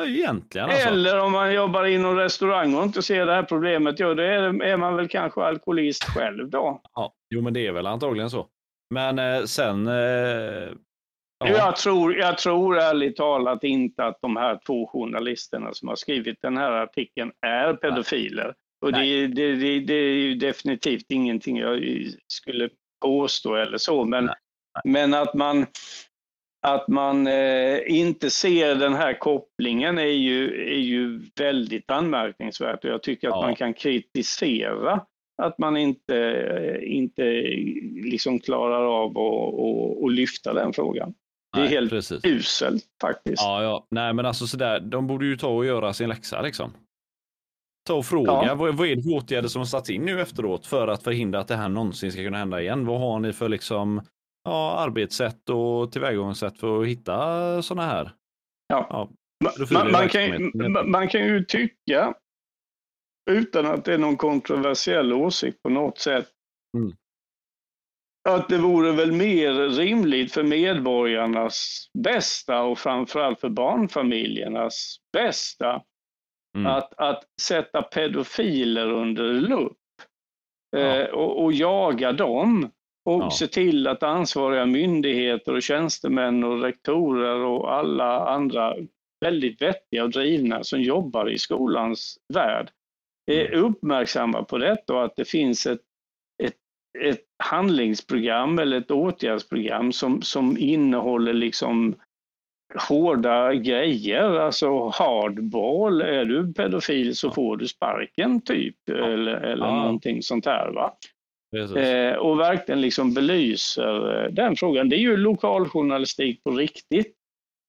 egentligen. 0.00 0.70
Alltså. 0.70 0.88
Eller 0.88 1.20
om 1.20 1.32
man 1.32 1.54
jobbar 1.54 1.84
inom 1.84 2.16
restaurang 2.16 2.74
och 2.74 2.84
inte 2.84 3.02
ser 3.02 3.26
det 3.26 3.34
här 3.34 3.42
problemet, 3.42 3.98
ja, 3.98 4.14
då 4.14 4.22
är, 4.22 4.62
är 4.62 4.76
man 4.76 4.96
väl 4.96 5.08
kanske 5.08 5.40
alkoholist 5.40 6.04
själv 6.04 6.50
då. 6.50 6.80
Ja, 6.94 7.14
jo, 7.30 7.42
men 7.42 7.52
det 7.52 7.66
är 7.66 7.72
väl 7.72 7.86
antagligen 7.86 8.30
så. 8.30 8.46
Men 8.90 9.18
eh, 9.18 9.44
sen... 9.44 9.86
Eh, 9.86 9.94
ja. 11.38 11.48
jag, 11.48 11.76
tror, 11.76 12.16
jag 12.16 12.38
tror 12.38 12.78
ärligt 12.78 13.16
talat 13.16 13.64
inte 13.64 14.04
att 14.04 14.18
de 14.20 14.36
här 14.36 14.58
två 14.66 14.86
journalisterna 14.86 15.72
som 15.72 15.88
har 15.88 15.96
skrivit 15.96 16.38
den 16.42 16.56
här 16.56 16.72
artikeln 16.72 17.32
är 17.46 17.74
pedofiler. 17.74 18.44
Nej. 18.44 18.54
Och 18.82 18.92
det, 18.92 19.26
det, 19.26 19.54
det, 19.54 19.80
det, 19.80 19.94
är 19.94 20.14
ju 20.14 20.34
definitivt 20.34 21.10
ingenting 21.10 21.58
jag 21.58 21.80
skulle 22.26 22.68
påstå 23.02 23.54
eller 23.54 23.78
så, 23.78 24.04
men, 24.04 24.24
Nej. 24.24 24.34
men 24.84 25.14
att 25.14 25.34
man 25.34 25.66
att 26.62 26.88
man 26.88 27.26
eh, 27.26 27.78
inte 27.86 28.30
ser 28.30 28.74
den 28.74 28.94
här 28.94 29.18
kopplingen 29.18 29.98
är 29.98 30.04
ju, 30.04 30.66
är 30.72 30.80
ju 30.80 31.20
väldigt 31.38 31.90
anmärkningsvärt 31.90 32.84
och 32.84 32.90
jag 32.90 33.02
tycker 33.02 33.28
att 33.28 33.34
ja. 33.34 33.42
man 33.42 33.56
kan 33.56 33.74
kritisera 33.74 35.00
att 35.42 35.58
man 35.58 35.76
inte, 35.76 36.16
eh, 36.16 36.96
inte 36.96 37.22
liksom 38.04 38.40
klarar 38.40 38.84
av 38.84 39.18
att 40.04 40.12
lyfta 40.12 40.54
den 40.54 40.72
frågan. 40.72 41.14
Det 41.56 41.60
är 41.62 41.66
helt 41.66 41.90
precis. 41.90 42.24
uselt 42.24 42.84
faktiskt. 43.00 43.42
Ja, 43.42 43.62
ja. 43.62 43.86
Nej, 43.90 44.12
men 44.12 44.26
alltså 44.26 44.46
sådär, 44.46 44.80
de 44.80 45.06
borde 45.06 45.26
ju 45.26 45.36
ta 45.36 45.48
och 45.48 45.66
göra 45.66 45.92
sin 45.92 46.08
läxa 46.08 46.42
liksom. 46.42 46.72
Ta 47.86 47.94
och 47.94 48.06
fråga, 48.06 48.32
ja. 48.32 48.54
vad, 48.54 48.74
vad 48.74 48.88
är 48.88 48.96
det 48.96 49.02
för 49.02 49.10
åtgärder 49.10 49.48
som 49.48 49.60
har 49.60 49.66
satts 49.66 49.90
in 49.90 50.04
nu 50.04 50.20
efteråt 50.20 50.66
för 50.66 50.88
att 50.88 51.02
förhindra 51.02 51.40
att 51.40 51.48
det 51.48 51.56
här 51.56 51.68
någonsin 51.68 52.12
ska 52.12 52.22
kunna 52.22 52.38
hända 52.38 52.60
igen? 52.60 52.86
Vad 52.86 53.00
har 53.00 53.18
ni 53.18 53.32
för 53.32 53.48
liksom 53.48 54.02
ja, 54.44 54.78
arbetssätt 54.78 55.50
och 55.50 55.92
tillvägagångssätt 55.92 56.58
för 56.58 56.82
att 56.82 56.88
hitta 56.88 57.62
sådana 57.62 57.88
här. 57.88 58.12
Ja. 58.68 58.86
ja 58.90 59.10
man, 59.70 59.92
man, 59.92 60.08
kan, 60.08 60.90
man 60.90 61.08
kan 61.08 61.20
ju 61.20 61.44
tycka, 61.44 62.14
utan 63.30 63.66
att 63.66 63.84
det 63.84 63.94
är 63.94 63.98
någon 63.98 64.16
kontroversiell 64.16 65.12
åsikt 65.12 65.62
på 65.62 65.68
något 65.68 65.98
sätt, 65.98 66.28
mm. 66.76 66.92
att 68.28 68.48
det 68.48 68.58
vore 68.58 68.92
väl 68.92 69.12
mer 69.12 69.68
rimligt 69.68 70.32
för 70.32 70.42
medborgarnas 70.42 71.86
bästa 71.98 72.62
och 72.62 72.78
framförallt 72.78 73.40
för 73.40 73.48
barnfamiljernas 73.48 74.96
bästa 75.12 75.82
mm. 76.56 76.66
att, 76.66 76.94
att 76.96 77.24
sätta 77.40 77.82
pedofiler 77.82 78.92
under 78.92 79.32
lupp 79.32 79.78
ja. 80.70 80.78
eh, 80.78 81.08
och, 81.08 81.44
och 81.44 81.52
jaga 81.52 82.12
dem 82.12 82.70
och 83.04 83.22
ja. 83.22 83.30
se 83.30 83.46
till 83.46 83.86
att 83.86 84.02
ansvariga 84.02 84.66
myndigheter 84.66 85.54
och 85.54 85.62
tjänstemän 85.62 86.44
och 86.44 86.62
rektorer 86.62 87.36
och 87.44 87.74
alla 87.74 88.28
andra 88.28 88.76
väldigt 89.20 89.62
vettiga 89.62 90.04
och 90.04 90.10
drivna 90.10 90.64
som 90.64 90.82
jobbar 90.82 91.30
i 91.30 91.38
skolans 91.38 92.18
värld 92.34 92.70
är 93.26 93.46
mm. 93.46 93.64
uppmärksamma 93.64 94.44
på 94.44 94.58
detta 94.58 94.94
och 94.94 95.04
att 95.04 95.16
det 95.16 95.24
finns 95.24 95.66
ett, 95.66 95.80
ett, 96.42 96.56
ett 96.98 97.24
handlingsprogram 97.44 98.58
eller 98.58 98.78
ett 98.78 98.90
åtgärdsprogram 98.90 99.92
som, 99.92 100.22
som 100.22 100.58
innehåller 100.58 101.32
liksom 101.32 101.94
hårda 102.88 103.54
grejer, 103.54 104.34
alltså 104.34 104.88
hardball. 104.88 106.02
Är 106.02 106.24
du 106.24 106.52
pedofil 106.52 107.16
så 107.16 107.30
får 107.30 107.56
du 107.56 107.68
sparken 107.68 108.40
typ 108.40 108.88
eller, 108.88 109.34
eller 109.34 109.66
ja. 109.66 109.76
någonting 109.76 110.22
sånt 110.22 110.46
här. 110.46 110.70
Va? 110.70 110.92
Eh, 111.56 112.14
och 112.14 112.38
verkligen 112.38 112.80
liksom 112.80 113.14
belyser 113.14 114.24
eh, 114.24 114.30
den 114.30 114.56
frågan. 114.56 114.88
Det 114.88 114.96
är 114.96 115.00
ju 115.00 115.16
lokaljournalistik 115.16 116.44
på 116.44 116.50
riktigt, 116.50 117.14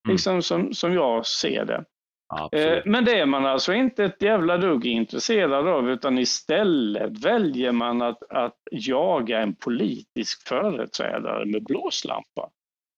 mm. 0.08 0.14
liksom 0.14 0.42
som, 0.42 0.74
som 0.74 0.94
jag 0.94 1.26
ser 1.26 1.66
det. 1.66 1.84
Eh, 2.52 2.82
men 2.86 3.06
det 3.06 3.20
är 3.20 3.26
man 3.26 3.46
alltså 3.46 3.74
inte 3.74 4.04
ett 4.04 4.22
jävla 4.22 4.58
dugg 4.58 4.86
intresserad 4.86 5.68
av 5.68 5.90
utan 5.90 6.18
istället 6.18 7.26
väljer 7.26 7.72
man 7.72 8.02
att, 8.02 8.24
att 8.30 8.58
jaga 8.72 9.40
en 9.40 9.56
politisk 9.56 10.48
företrädare 10.48 11.46
med 11.46 11.64
blåslampa. 11.64 12.50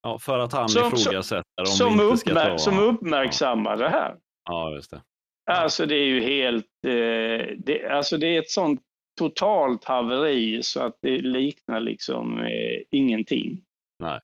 Ja, 0.03 0.19
för 0.19 0.39
att 0.39 0.53
han 0.53 0.65
ifrågasätter 0.65 1.43
om 1.59 1.65
som, 1.65 1.97
vi 1.97 2.03
inte 2.03 2.17
ska 2.17 2.33
ta... 2.33 2.57
Som 2.57 2.79
uppmärksammar 2.79 3.71
ja. 3.71 3.77
det 3.77 3.89
här. 3.89 4.15
Ja, 4.49 4.71
just 4.75 4.91
det. 4.91 5.01
Alltså 5.51 5.86
det 5.86 5.95
är 5.95 6.05
ju 6.05 6.21
helt, 6.21 6.65
eh, 6.88 7.55
det, 7.57 7.89
alltså 7.91 8.17
det 8.17 8.27
är 8.27 8.39
ett 8.39 8.49
sånt 8.49 8.81
totalt 9.16 9.84
haveri 9.84 10.63
så 10.63 10.80
att 10.80 10.97
det 11.01 11.18
liknar 11.18 11.80
liksom 11.80 12.39
eh, 12.39 12.82
ingenting. 12.91 13.61
Nej. 13.99 14.20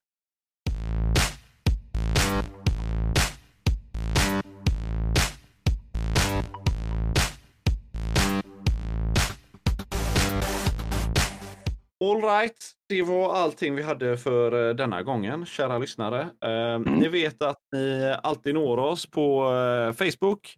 Alright, 12.03 12.71
det 12.89 13.01
var 13.01 13.33
allting 13.33 13.75
vi 13.75 13.83
hade 13.83 14.17
för 14.17 14.69
eh, 14.69 14.75
denna 14.75 15.03
gången, 15.03 15.45
kära 15.45 15.77
lyssnare. 15.77 16.21
Eh, 16.21 16.73
mm. 16.73 16.93
Ni 16.93 17.07
vet 17.07 17.43
att 17.43 17.59
ni 17.71 18.15
alltid 18.23 18.53
når 18.53 18.77
oss 18.77 19.05
på 19.05 19.43
eh, 19.43 19.93
Facebook. 19.93 20.55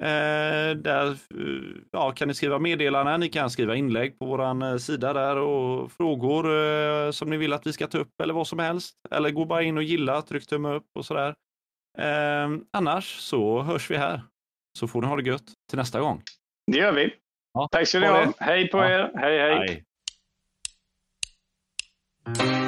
Eh, 0.00 0.76
där 0.76 1.10
eh, 1.10 1.82
ja, 1.92 2.10
kan 2.10 2.28
ni 2.28 2.34
skriva 2.34 2.58
meddelanden, 2.58 3.20
ni 3.20 3.28
kan 3.28 3.50
skriva 3.50 3.74
inlägg 3.76 4.18
på 4.18 4.26
vår 4.26 4.64
eh, 4.64 4.76
sida 4.76 5.12
där 5.12 5.36
och 5.36 5.92
frågor 5.92 7.12
som 7.12 7.30
ni 7.30 7.36
vill 7.36 7.52
att 7.52 7.66
vi 7.66 7.72
ska 7.72 7.86
ta 7.86 7.98
upp 7.98 8.20
eller 8.22 8.34
vad 8.34 8.46
som 8.46 8.58
helst. 8.58 8.94
Eller 9.10 9.30
gå 9.30 9.44
bara 9.44 9.62
in 9.62 9.76
och 9.76 9.82
gilla, 9.82 10.22
tryck 10.22 10.46
tumme 10.46 10.74
upp 10.74 10.86
och 10.94 11.04
sådär. 11.04 11.34
annars 12.72 13.18
så 13.20 13.62
hörs 13.62 13.90
vi 13.90 13.96
här. 13.96 14.20
Så 14.78 14.88
får 14.88 15.02
ni 15.02 15.06
ha 15.06 15.16
det 15.16 15.28
gött 15.28 15.52
till 15.68 15.78
nästa 15.78 16.00
gång. 16.00 16.22
Det 16.72 16.78
gör 16.78 16.92
vi. 16.92 17.14
Ja, 17.52 17.68
Tack 17.70 17.88
ska 17.88 18.00
ni 18.00 18.06
ha. 18.06 18.32
Hej 18.38 18.68
på 18.68 18.78
ja. 18.78 18.88
er. 18.88 19.10
hej. 19.14 19.38
hej. 19.38 19.84
hej. 22.38 22.65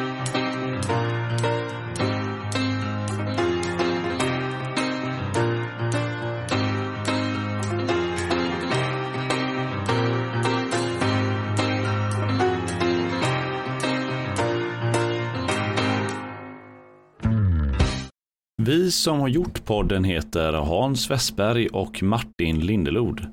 Vi 18.68 18.90
som 18.90 19.20
har 19.20 19.28
gjort 19.28 19.64
podden 19.64 20.04
heter 20.04 20.52
Hans 20.52 21.10
Westberg 21.10 21.68
och 21.68 22.02
Martin 22.02 22.60
Lindelod. 22.60 23.26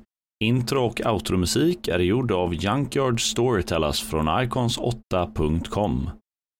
Intro 0.44 0.84
och 0.84 1.00
outromusik 1.06 1.88
är 1.88 1.98
gjord 1.98 2.32
av 2.32 2.54
Junkyard 2.54 3.20
Storytellers 3.20 4.02
från 4.02 4.28
icons8.com. 4.28 6.10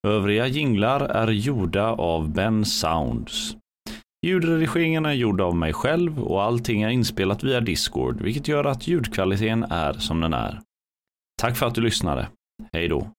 Övriga 0.06 0.46
jinglar 0.46 1.00
är 1.00 1.28
gjorda 1.28 1.86
av 1.92 2.32
Ben 2.32 2.64
Sounds. 2.64 3.56
Ljudredigeringen 4.26 5.06
är 5.06 5.12
gjord 5.12 5.40
av 5.40 5.56
mig 5.56 5.72
själv 5.72 6.22
och 6.22 6.42
allting 6.42 6.82
är 6.82 6.88
inspelat 6.88 7.44
via 7.44 7.60
Discord, 7.60 8.20
vilket 8.20 8.48
gör 8.48 8.64
att 8.64 8.88
ljudkvaliteten 8.88 9.64
är 9.64 9.92
som 9.92 10.20
den 10.20 10.34
är. 10.34 10.60
Tack 11.40 11.56
för 11.56 11.66
att 11.66 11.74
du 11.74 11.80
lyssnade. 11.80 12.28
Hej 12.72 12.88
då! 12.88 13.10